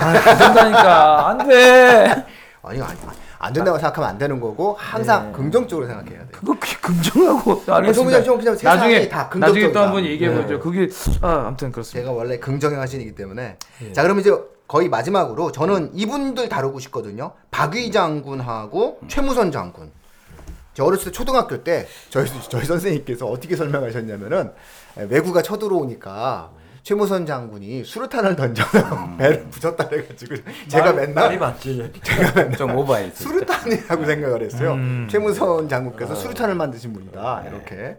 아, 0.00 0.06
안 0.06 0.38
된다니까. 0.38 1.28
안돼. 1.28 2.26
아니 2.62 2.80
아니 2.80 2.98
안 3.38 3.52
된다고 3.52 3.76
생각하면 3.78 4.10
안 4.10 4.18
되는 4.18 4.40
거고 4.40 4.74
항상 4.80 5.30
긍정적으로 5.32 5.86
생각해야 5.86 6.20
돼. 6.20 6.26
그거 6.32 6.56
긍정하고 6.80 7.62
알겠습니다. 7.68 8.22
좀 8.24 8.38
그냥 8.38 8.56
세상이 8.56 8.78
나중에 8.80 9.08
다 9.08 9.18
나중에 9.18 9.38
또 9.38 9.46
긍정적이다. 9.52 9.82
한번 9.84 10.04
얘기해 10.04 10.34
보죠. 10.34 10.54
네. 10.54 10.58
그게 10.58 10.88
아 11.20 11.44
아무튼 11.46 11.70
그렇습니다. 11.70 12.00
제가 12.08 12.16
원래 12.16 12.38
긍정의 12.38 12.78
화신이기 12.78 13.14
때문에. 13.14 13.58
자 13.92 14.02
그러면 14.02 14.22
이제 14.22 14.32
거의 14.66 14.88
마지막으로 14.88 15.52
저는 15.52 15.90
이분들 15.94 16.48
다루고 16.48 16.80
싶거든요. 16.80 17.32
박위 17.50 17.90
장군하고 17.92 19.00
최무선 19.08 19.52
장군. 19.52 19.90
저 20.74 20.84
어렸을 20.84 21.06
때 21.06 21.10
초등학교 21.12 21.62
때 21.64 21.86
저희 22.10 22.26
저희 22.50 22.64
선생님께서 22.64 23.26
어떻게 23.26 23.56
설명하셨냐면은 23.56 24.52
에, 24.98 25.04
외구가 25.08 25.40
쳐들어오니까 25.42 26.50
최무선 26.82 27.24
장군이 27.26 27.82
수류탄을 27.84 28.36
던져서 28.36 29.16
배를 29.18 29.46
부쉈다 29.50 29.88
그래가지고 29.88 30.36
제가 30.68 30.92
말이 30.92 31.06
맨날 31.14 31.38
맞지. 31.38 31.92
좀 32.58 32.76
오버했어요. 32.76 33.14
수류탄이라고 33.14 34.04
생각을 34.04 34.42
했어요. 34.42 34.76
최무선 35.08 35.68
장군께서 35.68 36.14
수류탄을 36.14 36.54
만드신 36.56 36.92
분이다 36.92 37.44
이렇게. 37.48 37.96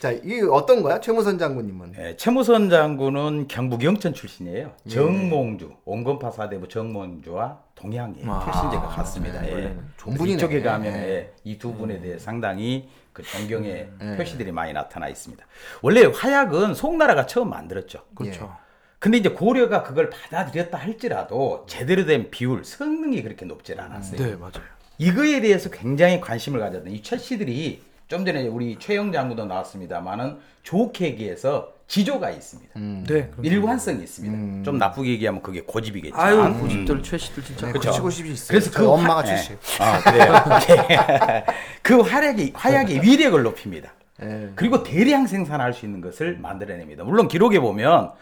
자, 0.00 0.12
이 0.12 0.40
어떤 0.50 0.82
거야, 0.82 1.00
최무선 1.00 1.38
장군님은? 1.38 1.94
예, 1.98 2.16
최무선 2.16 2.68
장군은 2.68 3.48
경북 3.48 3.82
영천 3.82 4.12
출신이에요. 4.12 4.72
정몽주, 4.88 5.72
온건파 5.86 6.30
사대부 6.30 6.68
정몽주와 6.68 7.58
동양계 7.74 8.20
아, 8.26 8.40
출신제가 8.44 8.86
같습니다. 8.88 9.46
예. 9.46 9.52
좋은 9.96 10.14
그래서 10.14 10.18
분이네. 10.18 10.36
이쪽에 10.36 10.60
가면 10.62 10.92
예. 10.92 11.32
이 11.44 11.56
두 11.58 11.72
분에 11.72 12.00
대해 12.00 12.18
상당히 12.18 12.88
그 13.14 13.22
존경의 13.22 13.88
표시들이 14.18 14.52
많이 14.52 14.74
나타나 14.74 15.08
있습니다. 15.08 15.42
원래 15.80 16.04
화약은 16.04 16.74
송나라가 16.74 17.24
처음 17.26 17.48
만들었죠. 17.48 18.02
그렇죠 18.14 18.54
근데 18.98 19.18
이제 19.18 19.30
고려가 19.30 19.82
그걸 19.82 20.10
받아들였다 20.10 20.76
할지라도 20.76 21.64
제대로 21.68 22.04
된 22.04 22.30
비율, 22.30 22.64
성능이 22.64 23.22
그렇게 23.22 23.46
높질 23.46 23.80
않았어요. 23.80 24.18
네 24.20 24.36
맞아요 24.36 24.52
이거에 24.98 25.40
대해서 25.40 25.70
굉장히 25.70 26.20
관심을 26.20 26.60
가졌던 26.60 26.92
이 26.92 27.02
최씨들이 27.02 27.82
좀 28.08 28.24
전에 28.24 28.46
우리 28.46 28.78
최영 28.78 29.10
장군도 29.10 29.46
나왔습니다만은 29.46 30.38
좋게 30.62 31.06
얘기해서 31.06 31.72
지조가 31.88 32.30
있습니다. 32.30 32.72
네 33.08 33.30
일관성이 33.42 34.02
있습니다. 34.02 34.62
좀 34.64 34.78
나쁘게 34.78 35.10
얘기하면 35.10 35.42
그게 35.42 35.60
고집이겠죠. 35.62 36.16
아유 36.16 36.40
음. 36.40 36.60
고집들 36.60 37.02
최씨들 37.02 37.42
진짜 37.44 37.66
네. 37.66 37.72
고치고 37.72 38.10
싶이 38.10 38.30
있어요. 38.32 38.48
그래서 38.48 38.70
그 38.78 38.88
엄마가 38.88 39.20
화- 39.20 39.24
출신. 39.24 39.56
예. 39.80 39.84
아, 39.84 40.00
그래요. 40.00 41.44
그 41.82 42.00
화약이 42.00 42.52
화약의 42.54 43.02
위력을 43.02 43.40
높입니다. 43.42 43.92
예. 44.22 44.50
그리고 44.54 44.82
대량 44.82 45.26
생산할 45.26 45.72
수 45.74 45.84
있는 45.84 46.00
것을 46.00 46.38
만들어냅니다. 46.38 47.02
물론 47.04 47.28
기록에 47.28 47.58
보면 47.60 48.12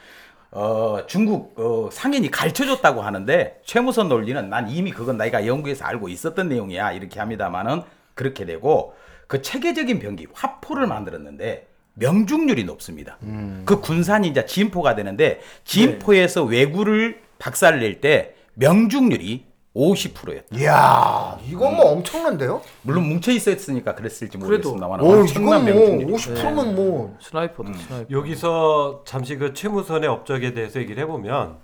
어, 0.51 0.99
중국 1.07 1.59
어, 1.59 1.91
상인이 1.93 2.31
가르쳐줬다고 2.31 3.03
하는데 3.03 3.61
최무선 3.65 4.09
논리는 4.09 4.49
난 4.49 4.69
이미 4.71 4.93
그건 4.93 5.17
내가 5.19 5.47
연구에서 5.47 5.85
알고 5.85 6.09
있었던 6.09 6.49
내용이야 6.49 6.93
이렇게 6.93 7.19
합니다만은 7.21 7.83
그렇게 8.15 8.45
되고 8.45 8.95
그 9.27 9.43
체계적인 9.43 9.99
병기 9.99 10.29
화포를 10.33 10.87
만들었는데 10.87 11.69
명중률이 11.95 12.65
높습니다. 12.65 13.19
그 13.65 13.81
군산이 13.81 14.29
이제 14.29 14.45
진포가 14.47 14.95
되는데 14.95 15.41
진포에서 15.65 16.45
외구를 16.45 17.21
박살낼 17.39 18.01
때 18.01 18.35
명중률이 18.55 19.47
50%였다. 19.75 20.57
이야, 20.57 21.37
이건 21.49 21.75
뭐 21.77 21.87
엄청난데요? 21.93 22.63
물론 22.83 23.09
뭉쳐 23.09 23.33
있었으니까 23.33 23.97
그랬을지 23.97 24.39
그래도, 24.39 24.71
모르겠습니다만 24.71 25.01
오, 25.01 25.21
엄청난 25.21 25.63
이건 25.63 25.75
뭐 25.75 25.87
명중률이 25.87 26.13
50%면 26.13 26.75
뭐. 26.77 27.17
sniper다 27.21 27.73
sniper. 27.73 28.17
여기서 28.17 29.03
잠시 29.05 29.37
그 29.37 29.53
최무선의 29.53 30.09
업적에 30.09 30.55
대해서 30.55 30.79
얘기를 30.79 31.03
해보면 31.03 31.57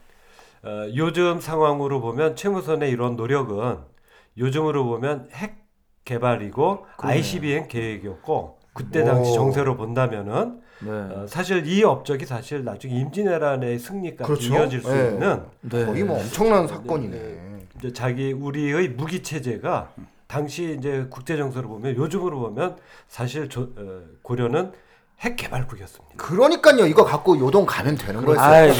어, 0.62 0.86
요즘 0.96 1.40
상황으로 1.40 2.00
보면 2.00 2.34
최무선의 2.34 2.90
이런 2.90 3.14
노력은 3.14 3.78
요즘으로 4.38 4.84
보면 4.86 5.28
핵 5.32 5.59
개발이고 6.04 6.86
ICBM 6.98 7.68
계획이었고 7.68 8.58
그때 8.72 9.04
당시 9.04 9.30
오. 9.32 9.34
정세로 9.34 9.76
본다면은 9.76 10.60
네. 10.80 10.90
어, 10.90 11.26
사실 11.28 11.66
이 11.66 11.84
업적이 11.84 12.24
사실 12.24 12.64
나중에 12.64 12.94
임진왜란의 12.94 13.78
승리까지 13.78 14.26
그렇죠. 14.26 14.54
이어질 14.54 14.80
수 14.80 14.88
네. 14.92 15.08
있는 15.10 15.42
네. 15.60 15.84
거의 15.84 16.02
뭐 16.04 16.18
엄청난 16.18 16.66
사건이네. 16.66 17.66
이제 17.78 17.92
자기 17.92 18.32
우리의 18.32 18.88
무기 18.90 19.22
체제가 19.22 19.90
당시 20.26 20.76
이제 20.78 21.06
국제 21.10 21.36
정세로 21.36 21.68
보면 21.68 21.96
요즘으로 21.96 22.38
보면 22.40 22.76
사실 23.08 23.48
조, 23.48 23.62
어, 23.76 24.00
고려는 24.22 24.72
핵 25.20 25.36
개발국이었습니다. 25.36 26.14
그러니까요, 26.16 26.86
이거 26.86 27.04
갖고 27.04 27.38
요동 27.38 27.66
가면 27.66 27.96
되는 27.96 28.24
거였어요. 28.24 28.46
아 28.46 28.66
이 28.66 28.70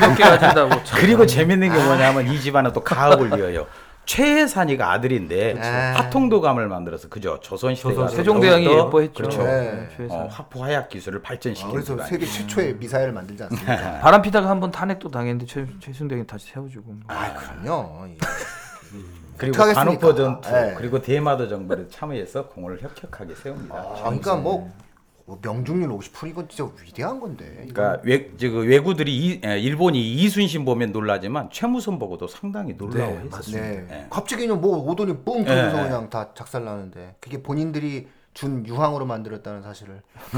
몇 0.00 0.16
개 0.16 0.24
가진다고 0.24 0.82
참. 0.82 0.98
그리고 1.00 1.24
재밌는 1.26 1.70
게 1.72 1.84
뭐냐면 1.84 2.26
이 2.26 2.40
집안은 2.40 2.72
또 2.72 2.80
가업을 2.82 3.38
이어요. 3.38 3.66
최혜산이가 4.06 4.92
아들인데 4.92 5.56
아. 5.60 5.94
화통도감을 5.98 6.68
만들어서 6.68 7.08
그죠 7.08 7.38
조선시대가 7.42 7.94
조선- 7.94 8.16
세종대왕이 8.16 8.64
더욱더 8.64 8.86
예뻐했죠 9.02 9.14
그렇죠. 9.14 9.42
네. 9.42 9.88
어, 10.08 10.28
화포 10.30 10.62
화약 10.64 10.88
기술을 10.88 11.18
아, 11.18 11.22
발전시킨 11.22 11.72
그래서 11.72 11.94
집안. 11.94 12.06
세계 12.06 12.24
최초의 12.24 12.74
미사일을 12.76 13.12
만들지 13.12 13.42
않습니까? 13.42 13.98
바람 14.00 14.22
피다가 14.22 14.48
한 14.48 14.60
번 14.60 14.70
탄핵도 14.70 15.10
당했는데 15.10 15.44
최 15.46 15.66
최순대이 15.80 16.26
다시 16.26 16.46
세워주고. 16.52 16.94
아, 17.08 17.34
그럼요. 17.34 18.06
이- 18.06 18.18
그리고? 19.36 19.58
관우포 19.58 20.14
전투 20.14 20.50
네. 20.50 20.74
그리고 20.78 21.02
대마도 21.02 21.46
정부를 21.46 21.88
참여해서 21.90 22.46
공을 22.48 22.80
혁혁하게 22.80 23.34
세웁니다. 23.34 23.74
아, 23.74 23.94
그러니까 24.04 24.36
뭐뭐 24.36 24.72
명중률 25.42 25.88
50% 25.90 26.28
이건 26.28 26.48
진짜 26.48 26.70
위대한 26.84 27.18
건데. 27.18 27.66
그러니까 27.68 28.00
외, 28.04 28.30
저, 28.36 28.48
그 28.48 28.64
외구들이 28.64 29.16
이, 29.16 29.40
에, 29.44 29.58
일본이 29.58 30.00
이순신 30.14 30.64
보면 30.64 30.92
놀라지만 30.92 31.50
최무선 31.50 31.98
보고도 31.98 32.28
상당히 32.28 32.74
놀라워했었어요. 32.74 33.60
네. 33.60 33.86
예. 33.90 34.06
갑자기 34.08 34.46
그냥 34.46 34.60
뭐 34.60 34.78
오더니 34.78 35.14
뿡 35.24 35.44
터져서 35.44 35.78
예, 35.78 35.80
예. 35.80 35.88
그냥 35.88 36.08
다 36.10 36.30
작살나는데 36.34 37.16
그게 37.18 37.42
본인들이 37.42 38.06
준 38.34 38.64
유황으로 38.66 39.04
만들었다는 39.06 39.62
사실을. 39.62 40.02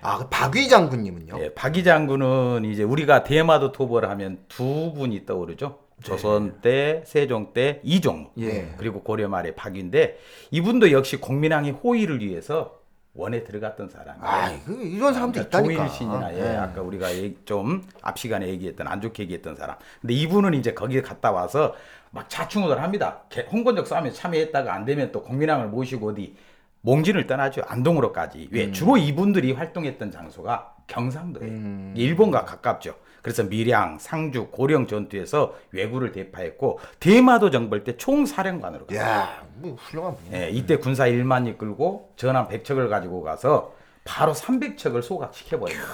아, 0.00 0.18
그 0.18 0.28
박위 0.28 0.68
장군님은요? 0.68 1.34
예, 1.40 1.54
박이 1.54 1.84
장군은 1.84 2.64
이제 2.64 2.82
우리가 2.82 3.24
대마도 3.24 3.72
토벌을 3.72 4.08
하면 4.10 4.38
두 4.48 4.92
분이 4.94 5.26
떠오르죠. 5.26 5.78
조선 6.02 6.60
때, 6.60 7.02
세종 7.06 7.52
때 7.52 7.80
이종, 7.82 8.30
예. 8.38 8.72
그리고 8.76 9.02
고려 9.02 9.28
말에 9.28 9.54
박인데 9.54 10.18
이분도 10.50 10.92
역시 10.92 11.16
공민왕의 11.16 11.72
호의를 11.72 12.20
위해서 12.20 12.78
원에 13.14 13.42
들어갔던 13.42 13.88
사람이에요. 13.88 14.24
아, 14.24 14.50
그 14.64 14.80
이런 14.82 15.12
사람도 15.12 15.40
있다니까. 15.40 15.74
조일신이나 15.88 16.34
예, 16.34 16.52
예. 16.52 16.56
아까 16.56 16.82
우리가 16.82 17.08
좀 17.44 17.82
앞 18.02 18.16
시간에 18.18 18.46
얘기했던 18.48 18.86
안 18.86 19.00
좋게 19.00 19.24
얘기했던 19.24 19.56
사람. 19.56 19.76
근데 20.00 20.14
이분은 20.14 20.54
이제 20.54 20.72
거기에 20.72 21.02
갔다 21.02 21.32
와서 21.32 21.74
막 22.10 22.30
자충우돌 22.30 22.80
합니다. 22.80 23.22
개- 23.28 23.44
홍건적 23.50 23.86
싸움에 23.86 24.12
참여했다가 24.12 24.72
안 24.72 24.84
되면 24.84 25.10
또 25.10 25.22
공민왕을 25.22 25.66
모시고 25.68 26.10
어디 26.10 26.36
몽진을 26.82 27.26
떠나죠. 27.26 27.62
안동으로까지. 27.66 28.48
왜 28.52 28.70
주로 28.70 28.96
이분들이 28.96 29.50
활동했던 29.52 30.12
장소가 30.12 30.76
경상도예요. 30.86 31.92
일본과 31.96 32.44
가깝죠. 32.44 32.94
그래서 33.28 33.42
밀양, 33.44 33.98
상주, 33.98 34.46
고령 34.50 34.86
전투에서 34.86 35.52
왜구를 35.72 36.12
대파했고 36.12 36.78
대마도 36.98 37.50
정벌 37.50 37.84
때 37.84 37.94
총사령관으로 37.98 38.86
갔어요. 38.86 39.04
야, 39.06 39.42
뭐 39.56 39.74
훌륭한 39.78 40.16
분이네. 40.16 40.44
예, 40.46 40.48
이때 40.48 40.76
군사 40.76 41.04
1만이 41.04 41.58
끌고 41.58 42.14
전함 42.16 42.48
100척을 42.48 42.88
가지고 42.88 43.22
가서 43.22 43.74
바로 44.06 44.32
300척을 44.32 45.02
소각시켜버립니다. 45.02 45.86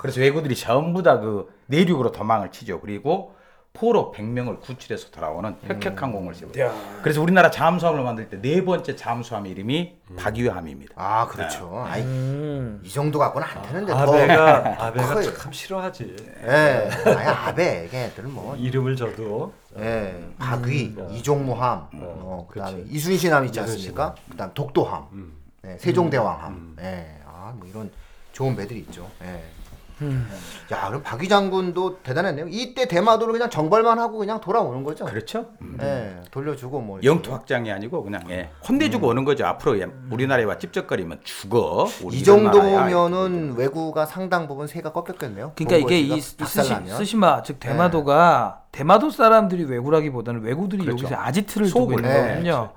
그래서 0.00 0.20
왜구들이 0.20 0.54
전부 0.54 1.02
다 1.02 1.18
그 1.18 1.52
내륙으로 1.66 2.12
도망을 2.12 2.52
치죠. 2.52 2.80
그리고 2.80 3.34
포로 3.72 4.12
100명을 4.14 4.60
구출해서 4.60 5.10
돌아오는 5.10 5.56
혁혁항공을 5.66 6.34
세워요. 6.34 6.74
그래서 7.02 7.22
우리나라 7.22 7.50
잠수함을 7.50 8.02
만들 8.02 8.28
때 8.28 8.40
네 8.40 8.64
번째 8.64 8.96
잠수함 8.96 9.46
이름이 9.46 9.94
박유함입니다. 10.18 10.92
아, 10.96 11.26
그렇죠. 11.28 11.84
아이, 11.86 12.02
음. 12.02 12.80
이 12.84 12.88
정도 12.90 13.18
갖고는 13.18 13.46
안 13.46 13.62
되는데 13.62 13.92
더. 13.92 13.98
아베가 13.98 14.76
아베가 14.86 15.14
커요. 15.14 15.34
참 15.36 15.52
싫어하지. 15.52 16.16
예. 16.46 16.90
아니, 17.06 17.28
아베 17.28 17.88
걔들은 17.88 18.30
뭐. 18.32 18.56
이름을 18.56 18.96
줘도 18.96 19.52
예. 19.78 20.14
박위, 20.38 20.94
이종무함, 21.12 21.88
어, 21.94 22.48
그다음에 22.50 22.82
이순신함 22.88 23.46
있지 23.46 23.60
않습니까? 23.60 24.14
그다음 24.30 24.50
독도함, 24.52 25.32
예, 25.66 25.78
세종대왕함. 25.78 26.76
예. 26.80 27.18
아, 27.24 27.52
뭐 27.56 27.68
이런 27.68 27.90
좋은 28.32 28.56
배들이 28.56 28.80
있죠. 28.80 29.08
예. 29.22 29.42
야, 30.72 30.88
그럼 30.88 31.02
박위 31.02 31.28
장군도 31.28 31.98
대단했네요. 32.02 32.46
이때 32.48 32.86
대마도를 32.88 33.32
그냥 33.32 33.50
정벌만 33.50 33.98
하고 33.98 34.18
그냥 34.18 34.40
돌아오는 34.40 34.82
거죠. 34.84 35.04
그렇죠? 35.04 35.46
예. 35.82 36.20
돌려주고 36.30 36.80
뭐. 36.80 36.98
이렇게. 36.98 37.06
영토 37.08 37.32
확장이 37.32 37.70
아니고 37.72 38.02
그냥 38.02 38.22
예, 38.30 38.50
혼내주고 38.68 39.08
오는 39.08 39.24
거죠. 39.24 39.44
앞으로 39.46 39.78
예, 39.80 39.86
우리나라와 40.10 40.58
찝쩍거리면 40.58 41.20
죽어. 41.24 41.86
우리 42.02 42.16
이 42.16 42.20
이런 42.20 42.44
나라야. 42.44 42.62
정도면은 42.88 43.54
외구가 43.56 44.06
상당 44.06 44.46
부분 44.48 44.66
세가 44.66 44.92
꺾였겠네요. 44.92 45.52
그러니까 45.56 45.76
이게 45.76 46.00
이, 46.00 46.16
이 46.16 46.20
스시. 46.20 46.74
스시마 46.86 47.42
즉 47.42 47.58
대마도가 47.60 48.62
대마도 48.72 49.10
사람들이 49.10 49.64
왜구라기보다는 49.64 50.42
왜구들이 50.42 50.84
그렇죠. 50.84 51.04
여기서 51.04 51.20
아지트를 51.20 51.66
속을, 51.66 51.96
두고 51.96 52.00
있는 52.08 52.10
네, 52.22 52.28
거거든요. 52.28 52.70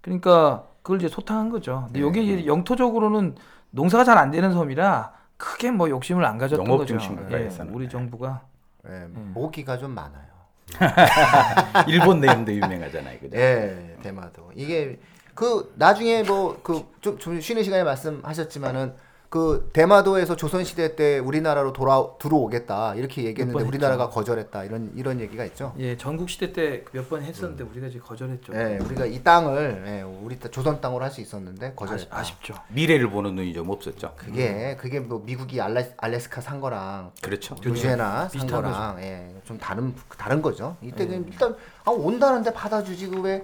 그러니까 0.00 0.64
그걸 0.82 0.98
이제 0.98 1.08
소탕한 1.08 1.50
거죠. 1.50 1.84
근데 1.86 2.00
여기 2.00 2.46
영토적으로는 2.46 3.34
농사가 3.70 4.04
잘 4.04 4.18
안 4.18 4.30
되는 4.30 4.52
섬이라 4.52 5.12
크게 5.42 5.72
뭐 5.72 5.90
욕심을 5.90 6.24
안 6.24 6.38
가졌던 6.38 6.64
농업 6.64 6.78
거죠. 6.78 6.96
중심 6.98 7.16
국가에서는. 7.16 7.74
우리 7.74 7.88
정부가 7.88 8.42
예, 8.88 9.06
모기가 9.08 9.76
좀 9.76 9.90
많아요. 9.90 10.22
일본 11.88 12.20
내음도 12.20 12.52
유명하잖아요. 12.52 13.18
그죠? 13.18 13.36
예, 13.36 13.96
대마도. 14.02 14.52
이게 14.54 15.00
그 15.34 15.72
나중에 15.74 16.22
뭐 16.22 16.60
그좀 16.62 17.18
좀 17.18 17.40
쉬는 17.40 17.64
시간에 17.64 17.82
말씀하셨지만은 17.82 18.94
그 19.32 19.70
대마도에서 19.72 20.36
조선 20.36 20.62
시대 20.62 20.94
때 20.94 21.18
우리나라로 21.18 21.72
돌아 21.72 22.04
들어오겠다 22.18 22.96
이렇게 22.96 23.24
얘기했는데 23.24 23.64
우리나라가 23.64 24.10
거절했다 24.10 24.64
이런 24.64 24.92
이런 24.94 25.20
얘기가 25.20 25.42
있죠. 25.46 25.72
예 25.78 25.96
전국 25.96 26.28
시대 26.28 26.52
때 26.52 26.84
몇 26.92 27.08
번 27.08 27.22
했었는데 27.22 27.64
우리가 27.64 27.86
이제 27.86 27.98
거절했죠. 27.98 28.52
예, 28.54 28.76
우리가 28.84 29.06
이 29.06 29.22
땅을 29.24 29.84
예, 29.86 30.02
우리 30.02 30.38
땅- 30.38 30.50
조선 30.50 30.82
땅으로 30.82 31.02
할 31.02 31.10
수 31.10 31.22
있었는데 31.22 31.72
거절했다. 31.74 32.14
아쉽, 32.14 32.42
죠 32.42 32.52
미래를 32.68 33.08
보는 33.08 33.34
눈이 33.34 33.54
좀 33.54 33.70
없었죠. 33.70 34.12
그게 34.18 34.76
그게 34.78 35.00
뭐 35.00 35.22
미국이 35.24 35.62
알래, 35.62 35.94
알래스카 35.96 36.42
산 36.42 36.60
거랑 36.60 37.12
그렇죠. 37.22 37.56
루지애나 37.62 38.28
산 38.28 38.30
비슷한 38.32 38.62
거랑 38.62 39.02
예, 39.02 39.34
좀 39.46 39.56
다른 39.58 39.94
다른 40.18 40.42
거죠. 40.42 40.76
이때 40.82 41.06
는 41.06 41.24
일단 41.26 41.56
아 41.86 41.90
온다는데 41.90 42.52
받아주지 42.52 43.08
그왜 43.08 43.42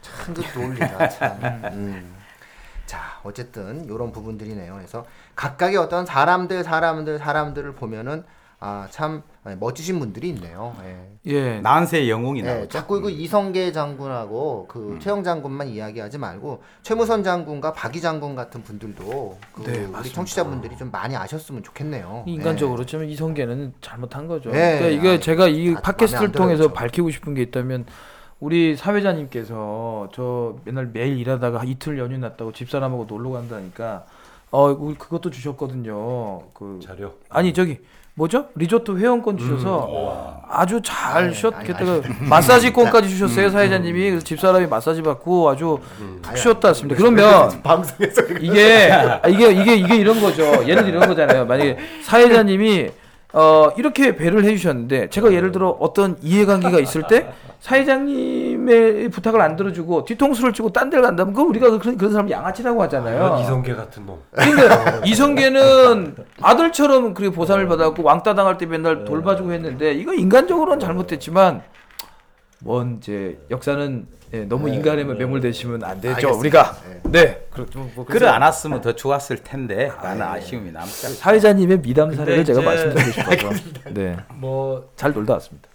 참그 0.00 0.42
논리가 0.58 1.08
참. 1.10 1.38
음. 1.74 2.21
자 2.92 3.00
어쨌든 3.24 3.86
이런 3.86 4.12
부분들이네요. 4.12 4.74
그래서 4.74 5.06
각각의 5.34 5.78
어떤 5.78 6.04
사람들 6.04 6.62
사람들 6.62 7.18
사람들을 7.18 7.72
보면은 7.74 8.22
아 8.60 8.86
참 8.90 9.22
멋지신 9.58 9.98
분들이 9.98 10.28
있네요. 10.28 10.76
예. 10.84 11.08
예. 11.32 11.60
난세 11.60 12.08
영웅이 12.08 12.40
예, 12.40 12.44
나오죠. 12.44 12.68
자꾸 12.68 13.00
그 13.00 13.10
이성계 13.10 13.72
장군하고 13.72 14.66
그 14.68 14.98
최영 15.00 15.24
장군만 15.24 15.68
이야기하지 15.68 16.18
말고 16.18 16.62
최무선 16.82 17.24
장군과 17.24 17.72
박희 17.72 18.00
장군 18.02 18.36
같은 18.36 18.62
분들도 18.62 19.38
그 19.54 19.62
네, 19.62 19.78
우리 19.78 19.86
맞습니다. 19.90 20.14
청취자분들이 20.14 20.76
좀 20.76 20.90
많이 20.92 21.16
아셨으면 21.16 21.62
좋겠네요. 21.64 22.24
인간적으로 22.26 22.84
좀 22.84 23.02
이성계는 23.04 23.72
잘못한 23.80 24.28
거죠. 24.28 24.50
예. 24.50 24.78
그러니까 24.78 24.86
이게 24.88 25.08
아, 25.16 25.18
제가 25.18 25.48
이 25.48 25.74
팟캐스트를 25.74 26.30
통해서 26.32 26.64
저. 26.64 26.72
밝히고 26.74 27.10
싶은 27.10 27.34
게 27.34 27.40
있다면 27.42 27.86
우리 28.42 28.74
사회자님께서 28.74 30.08
저 30.12 30.56
맨날 30.64 30.90
매일 30.92 31.16
일하다가 31.16 31.62
이틀 31.64 31.96
연휴 32.00 32.18
났다고 32.18 32.50
집사람하고 32.52 33.06
놀러 33.08 33.30
간다니까 33.30 34.04
어 34.50 34.66
우리 34.66 34.96
그것도 34.96 35.30
주셨거든요. 35.30 36.42
그 36.52 36.80
자료. 36.82 37.14
아니 37.28 37.54
저기 37.54 37.78
뭐죠? 38.14 38.48
리조트 38.56 38.98
회원권 38.98 39.38
주셔서 39.38 40.42
아주 40.48 40.82
잘 40.82 41.22
아니, 41.22 41.34
쉬었 41.34 41.54
아니, 41.54 41.68
게다가 41.68 42.00
마사지권까지 42.28 43.08
주셨어요 43.10 43.48
사회자님이 43.48 44.10
그래서 44.10 44.24
집사람이 44.24 44.66
마사지 44.66 45.02
받고 45.02 45.48
아주 45.48 45.78
푹 46.22 46.36
쉬었다 46.36 46.68
왔습니다. 46.70 47.00
그러면 47.00 47.48
방송에서 47.62 48.22
이게 48.40 48.90
아, 48.90 49.28
이게 49.28 49.52
이게 49.52 49.76
이게 49.76 49.94
이런 49.94 50.20
거죠. 50.20 50.42
예를 50.66 50.82
들어 50.82 50.88
이런 50.88 51.06
거잖아요. 51.06 51.46
만약에 51.46 51.78
사회자님이 52.02 52.90
어 53.34 53.70
이렇게 53.78 54.14
배를 54.14 54.44
해주셨는데 54.44 55.08
제가 55.08 55.32
예를 55.32 55.52
들어 55.52 55.70
어떤 55.80 56.16
이해관계가 56.20 56.78
있을 56.80 57.04
때 57.08 57.32
사회자님의 57.60 59.08
부탁을 59.08 59.40
안 59.40 59.56
들어주고 59.56 60.04
뒤통수를 60.04 60.52
치고 60.52 60.70
딴 60.72 60.90
데를 60.90 61.02
간다면 61.02 61.32
그건 61.32 61.48
우리가 61.48 61.70
그런 61.78 61.96
그런 61.96 62.12
사람 62.12 62.30
양아치라고 62.30 62.82
하잖아요. 62.82 63.16
이런 63.16 63.38
이성계 63.40 63.74
같은 63.74 64.04
놈. 64.04 64.18
그러니까 64.32 65.00
이성계는 65.06 66.16
아들처럼 66.42 67.14
그렇게 67.14 67.34
보상을 67.34 67.66
받았고 67.66 68.02
왕따 68.02 68.34
당할 68.34 68.58
때 68.58 68.66
맨날 68.66 69.04
돌봐주고 69.04 69.52
했는데 69.52 69.92
이거 69.94 70.12
인간적으로는 70.12 70.78
잘못됐지만 70.80 71.62
뭔 72.60 72.98
이제 72.98 73.38
역사는 73.50 74.06
예, 74.34 74.44
너무 74.44 74.68
인간에 74.70 75.04
매몰되시면 75.04 75.84
안 75.84 76.00
되죠. 76.00 76.14
알겠습니다. 76.28 76.38
우리가 76.38 76.76
네 77.10 77.46
그렇죠. 77.50 77.80
뭐 77.94 78.04
그래 78.06 78.26
않았으면 78.26 78.80
더 78.80 78.94
좋았을 78.94 79.38
텐데 79.44 79.92
라는 80.02 80.22
아쉬움이 80.22 80.72
남죠. 80.72 80.90
사회자님의 81.08 81.82
미담 81.82 82.14
사례를 82.14 82.44
제가 82.44 82.60
이제- 82.60 82.66
말씀드리고 82.66 83.10
싶어서 83.10 83.90
네. 83.92 84.16
뭐 84.34 84.90
잘 84.96 85.12
놀다 85.12 85.34
왔습니다. 85.34 85.68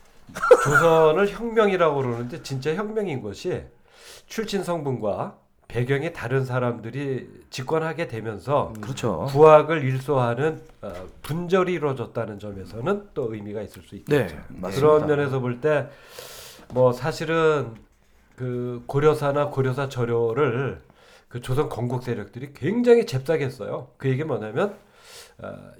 조선을 0.63 1.27
혁명이라고 1.29 1.95
그러는데 2.01 2.41
진짜 2.43 2.73
혁명인 2.73 3.21
것이 3.21 3.63
출신 4.27 4.63
성분과 4.63 5.35
배경이 5.67 6.13
다른 6.13 6.45
사람들이 6.45 7.27
집권하게 7.49 8.07
되면서 8.07 8.73
그렇죠. 8.81 9.27
부학을 9.29 9.83
일소하는 9.83 10.61
어, 10.81 10.93
분절이 11.21 11.73
이루어졌다는 11.73 12.39
점에서는 12.39 13.09
또 13.13 13.33
의미가 13.33 13.61
있을 13.61 13.81
수 13.83 13.95
있겠죠. 13.95 14.35
네, 14.35 14.39
맞습니다. 14.49 14.69
그런 14.71 15.07
면에서 15.07 15.39
볼 15.39 15.59
때 15.61 15.87
뭐 16.73 16.91
사실은 16.91 17.67
그 18.37 18.83
고려사나 18.87 19.49
고려사 19.49 19.89
저료를 19.89 20.79
그 21.27 21.41
조선 21.41 21.69
건국 21.69 22.03
세력들이 22.03 22.53
굉장히 22.53 23.05
잽싸겠어요. 23.05 23.89
그 23.97 24.09
얘기 24.09 24.23
뭐냐면 24.23 24.69
어, 24.69 24.77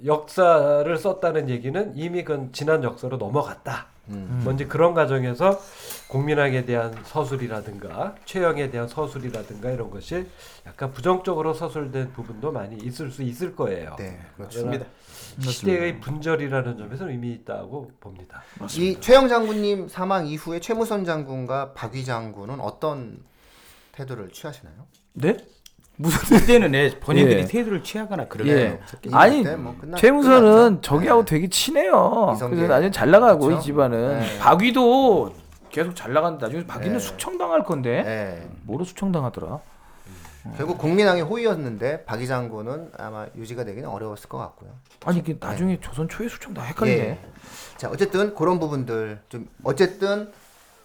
역사를 0.04 0.96
썼다는 0.96 1.48
얘기는 1.48 1.92
이미 1.96 2.24
그 2.24 2.48
지난 2.52 2.84
역사로 2.84 3.16
넘어갔다. 3.16 3.88
음. 4.10 4.40
뭔지 4.42 4.66
그런 4.66 4.94
과정에서 4.94 5.60
공민왕에 6.08 6.64
대한 6.64 6.94
서술이라든가 7.04 8.14
최영에 8.24 8.70
대한 8.70 8.88
서술이라든가 8.88 9.70
이런 9.70 9.90
것이 9.90 10.26
약간 10.66 10.92
부정적으로 10.92 11.52
서술된 11.52 12.12
부분도 12.12 12.52
많이 12.52 12.76
있을 12.76 13.10
수 13.10 13.22
있을 13.22 13.54
거예요. 13.54 13.96
네, 13.98 14.18
그렇습니다. 14.36 14.86
시대의 15.40 16.00
분절이라는 16.00 16.78
점에서 16.78 17.10
의미 17.10 17.32
있다고 17.32 17.92
봅니다. 18.00 18.42
이 18.76 18.98
최영 18.98 19.28
장군님 19.28 19.88
사망 19.88 20.26
이후에 20.26 20.60
최무선 20.60 21.04
장군과 21.04 21.74
박위 21.74 22.04
장군은 22.04 22.60
어떤 22.60 23.22
태도를 23.92 24.30
취하시나요? 24.30 24.86
네? 25.12 25.36
무슨 26.00 26.38
그때는 26.38 26.74
예, 26.74 26.90
본인들이 27.00 27.40
예. 27.40 27.44
태도를 27.44 27.82
취하거나 27.82 28.26
그런 28.28 28.46
예. 28.48 28.80
아니 29.12 29.42
그때 29.42 29.56
뭐 29.56 29.76
끝나- 29.80 29.96
최무선은 29.98 30.40
끝났죠. 30.40 30.80
저기하고 30.80 31.24
네. 31.24 31.30
되게 31.34 31.48
친해요. 31.48 32.32
이성계. 32.36 32.54
그래서 32.56 32.72
나중에 32.72 32.90
잘 32.92 33.10
나가고 33.10 33.40
그렇죠? 33.46 33.60
이 33.60 33.64
집안은 33.64 34.20
네. 34.20 34.38
박위도 34.38 35.34
계속 35.70 35.96
잘 35.96 36.12
나간다. 36.12 36.46
나중에 36.46 36.64
박위는 36.66 36.94
네. 36.94 36.98
숙청당할 37.00 37.64
건데 37.64 38.04
예. 38.06 38.48
뭐로 38.62 38.84
숙청당하더라? 38.84 39.58
결국 40.56 40.78
국민당의 40.78 41.24
호의였는데 41.24 42.04
박 42.04 42.20
이 42.22 42.26
장군은 42.26 42.92
아마 42.96 43.26
유지가 43.36 43.64
되기는 43.64 43.88
어려웠을 43.88 44.28
것 44.28 44.38
같고요. 44.38 44.70
아니 45.04 45.18
이게 45.18 45.36
나중에 45.38 45.78
조선 45.80 46.08
초에 46.08 46.28
숙청당 46.28 46.64
헷갈리네. 46.64 47.00
예. 47.02 47.18
자 47.76 47.90
어쨌든 47.90 48.34
그런 48.36 48.60
부분들 48.60 49.20
좀 49.28 49.48
어쨌든 49.64 50.30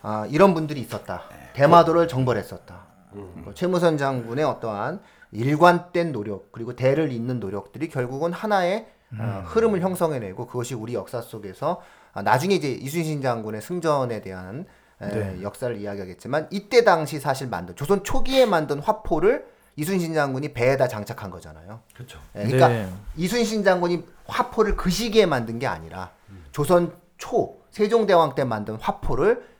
아, 0.01 0.25
이런 0.29 0.53
분들이 0.55 0.81
있었다. 0.81 1.21
대마도를 1.53 2.07
정벌했었다. 2.09 2.75
뭐 3.19 3.53
최무선 3.53 3.97
장군의 3.97 4.43
어떠한 4.45 5.01
일관된 5.31 6.11
노력 6.11 6.51
그리고 6.51 6.75
대를 6.75 7.11
잇는 7.11 7.39
노력들이 7.39 7.89
결국은 7.89 8.33
하나의 8.33 8.87
어, 9.19 9.43
흐름을 9.45 9.81
형성해내고 9.81 10.47
그것이 10.47 10.73
우리 10.73 10.95
역사 10.95 11.21
속에서 11.21 11.81
아, 12.13 12.21
나중에 12.21 12.55
이제 12.55 12.71
이순신 12.71 13.21
장군의 13.21 13.61
승전에 13.61 14.21
대한 14.21 14.65
에, 15.01 15.41
역사를 15.41 15.75
이야기하겠지만 15.75 16.47
이때 16.51 16.83
당시 16.83 17.19
사실 17.19 17.47
만든 17.47 17.75
조선 17.75 18.03
초기에 18.03 18.45
만든 18.45 18.79
화포를 18.79 19.45
이순신 19.75 20.13
장군이 20.13 20.53
배에다 20.53 20.87
장착한 20.87 21.31
거잖아요. 21.31 21.81
그렇죠. 21.95 22.19
예, 22.35 22.43
그러니까 22.43 22.67
네. 22.67 22.89
이순신 23.17 23.63
장군이 23.63 24.03
화포를 24.27 24.75
그 24.75 24.89
시기에 24.89 25.25
만든 25.25 25.57
게 25.57 25.65
아니라 25.65 26.11
조선 26.51 26.93
초 27.17 27.57
세종대왕 27.71 28.35
때 28.35 28.43
만든 28.43 28.75
화포를 28.75 29.52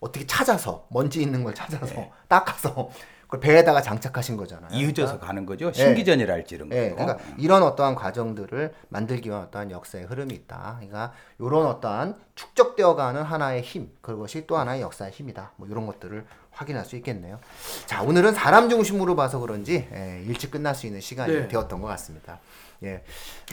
어떻게 0.00 0.26
찾아서 0.26 0.86
먼지 0.90 1.22
있는 1.22 1.44
걸 1.44 1.54
찾아서 1.54 2.10
닦아서 2.28 2.90
그걸 3.26 3.40
배에다가 3.40 3.82
장착하신 3.82 4.36
거잖아요. 4.36 4.70
이어져서 4.72 5.18
가는 5.18 5.44
거죠. 5.46 5.72
신기전이랄지 5.72 6.54
이런 6.54 6.68
거. 6.68 6.76
예, 6.76 6.90
그러니까 6.90 7.18
이런 7.38 7.62
어떠한 7.64 7.96
과정들을 7.96 8.72
만들기 8.88 9.28
위한 9.28 9.42
어떠한 9.42 9.72
역사의 9.72 10.04
흐름이 10.04 10.32
있다. 10.32 10.76
그러니까 10.76 11.12
이런 11.40 11.66
어떠한 11.66 12.14
축적되어가는 12.36 13.22
하나의 13.22 13.62
힘, 13.62 13.90
그것이 14.00 14.46
또 14.46 14.56
하나의 14.56 14.80
역사의 14.80 15.10
힘이다. 15.10 15.52
뭐 15.56 15.66
이런 15.66 15.86
것들을 15.86 16.24
확인할 16.52 16.84
수 16.84 16.94
있겠네요. 16.96 17.40
자, 17.86 18.02
오늘은 18.02 18.32
사람 18.32 18.70
중심으로 18.70 19.16
봐서 19.16 19.40
그런지 19.40 19.88
예, 19.92 20.22
일찍 20.24 20.52
끝날 20.52 20.76
수 20.76 20.86
있는 20.86 21.00
시간이 21.00 21.32
네. 21.32 21.48
되었던 21.48 21.80
것 21.80 21.88
같습니다. 21.88 22.38
예, 22.84 23.02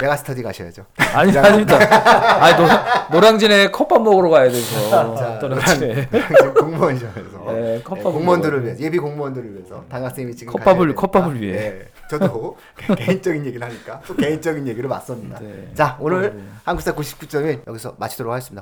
메가 0.02 0.18
스터디 0.18 0.44
가셔야죠. 0.44 0.86
아니 1.16 1.38
아닙니다. 1.38 1.78
아니 2.44 2.58
노, 2.58 2.68
노량진에 3.12 3.72
컵밥 3.72 4.02
먹으러 4.02 4.30
가야 4.30 4.50
돼서 4.50 5.40
노량진에 5.42 6.10
지금 6.12 6.54
공무원 6.54 6.98
시험에서 6.98 7.52
네, 7.54 7.76
예, 7.76 7.82
공무원들을. 7.84 8.64
위해서 8.64 8.82
예비 8.82 8.98
공무원들을 9.00 9.54
위해서 9.56 9.84
당 9.90 10.04
학생이 10.04 10.36
지금 10.36 10.54
컵밥을-. 10.54 10.96
컵밥을 10.96 11.42
위해. 11.42 11.56
예, 11.56 11.88
저도 12.10 12.58
개인적인 12.98 13.46
얘기를 13.46 13.66
하니까 13.66 14.02
또 14.06 14.16
개인적인 14.16 14.68
얘기를 14.68 14.90
맞섭니다. 14.90 15.40
네. 15.40 15.70
자 15.74 15.98
오늘 16.00 16.42
한국사 16.66 16.94
99.1 16.94 17.66
여기서 17.68 17.96
마치도록 17.98 18.32
하겠습니다. 18.34 18.62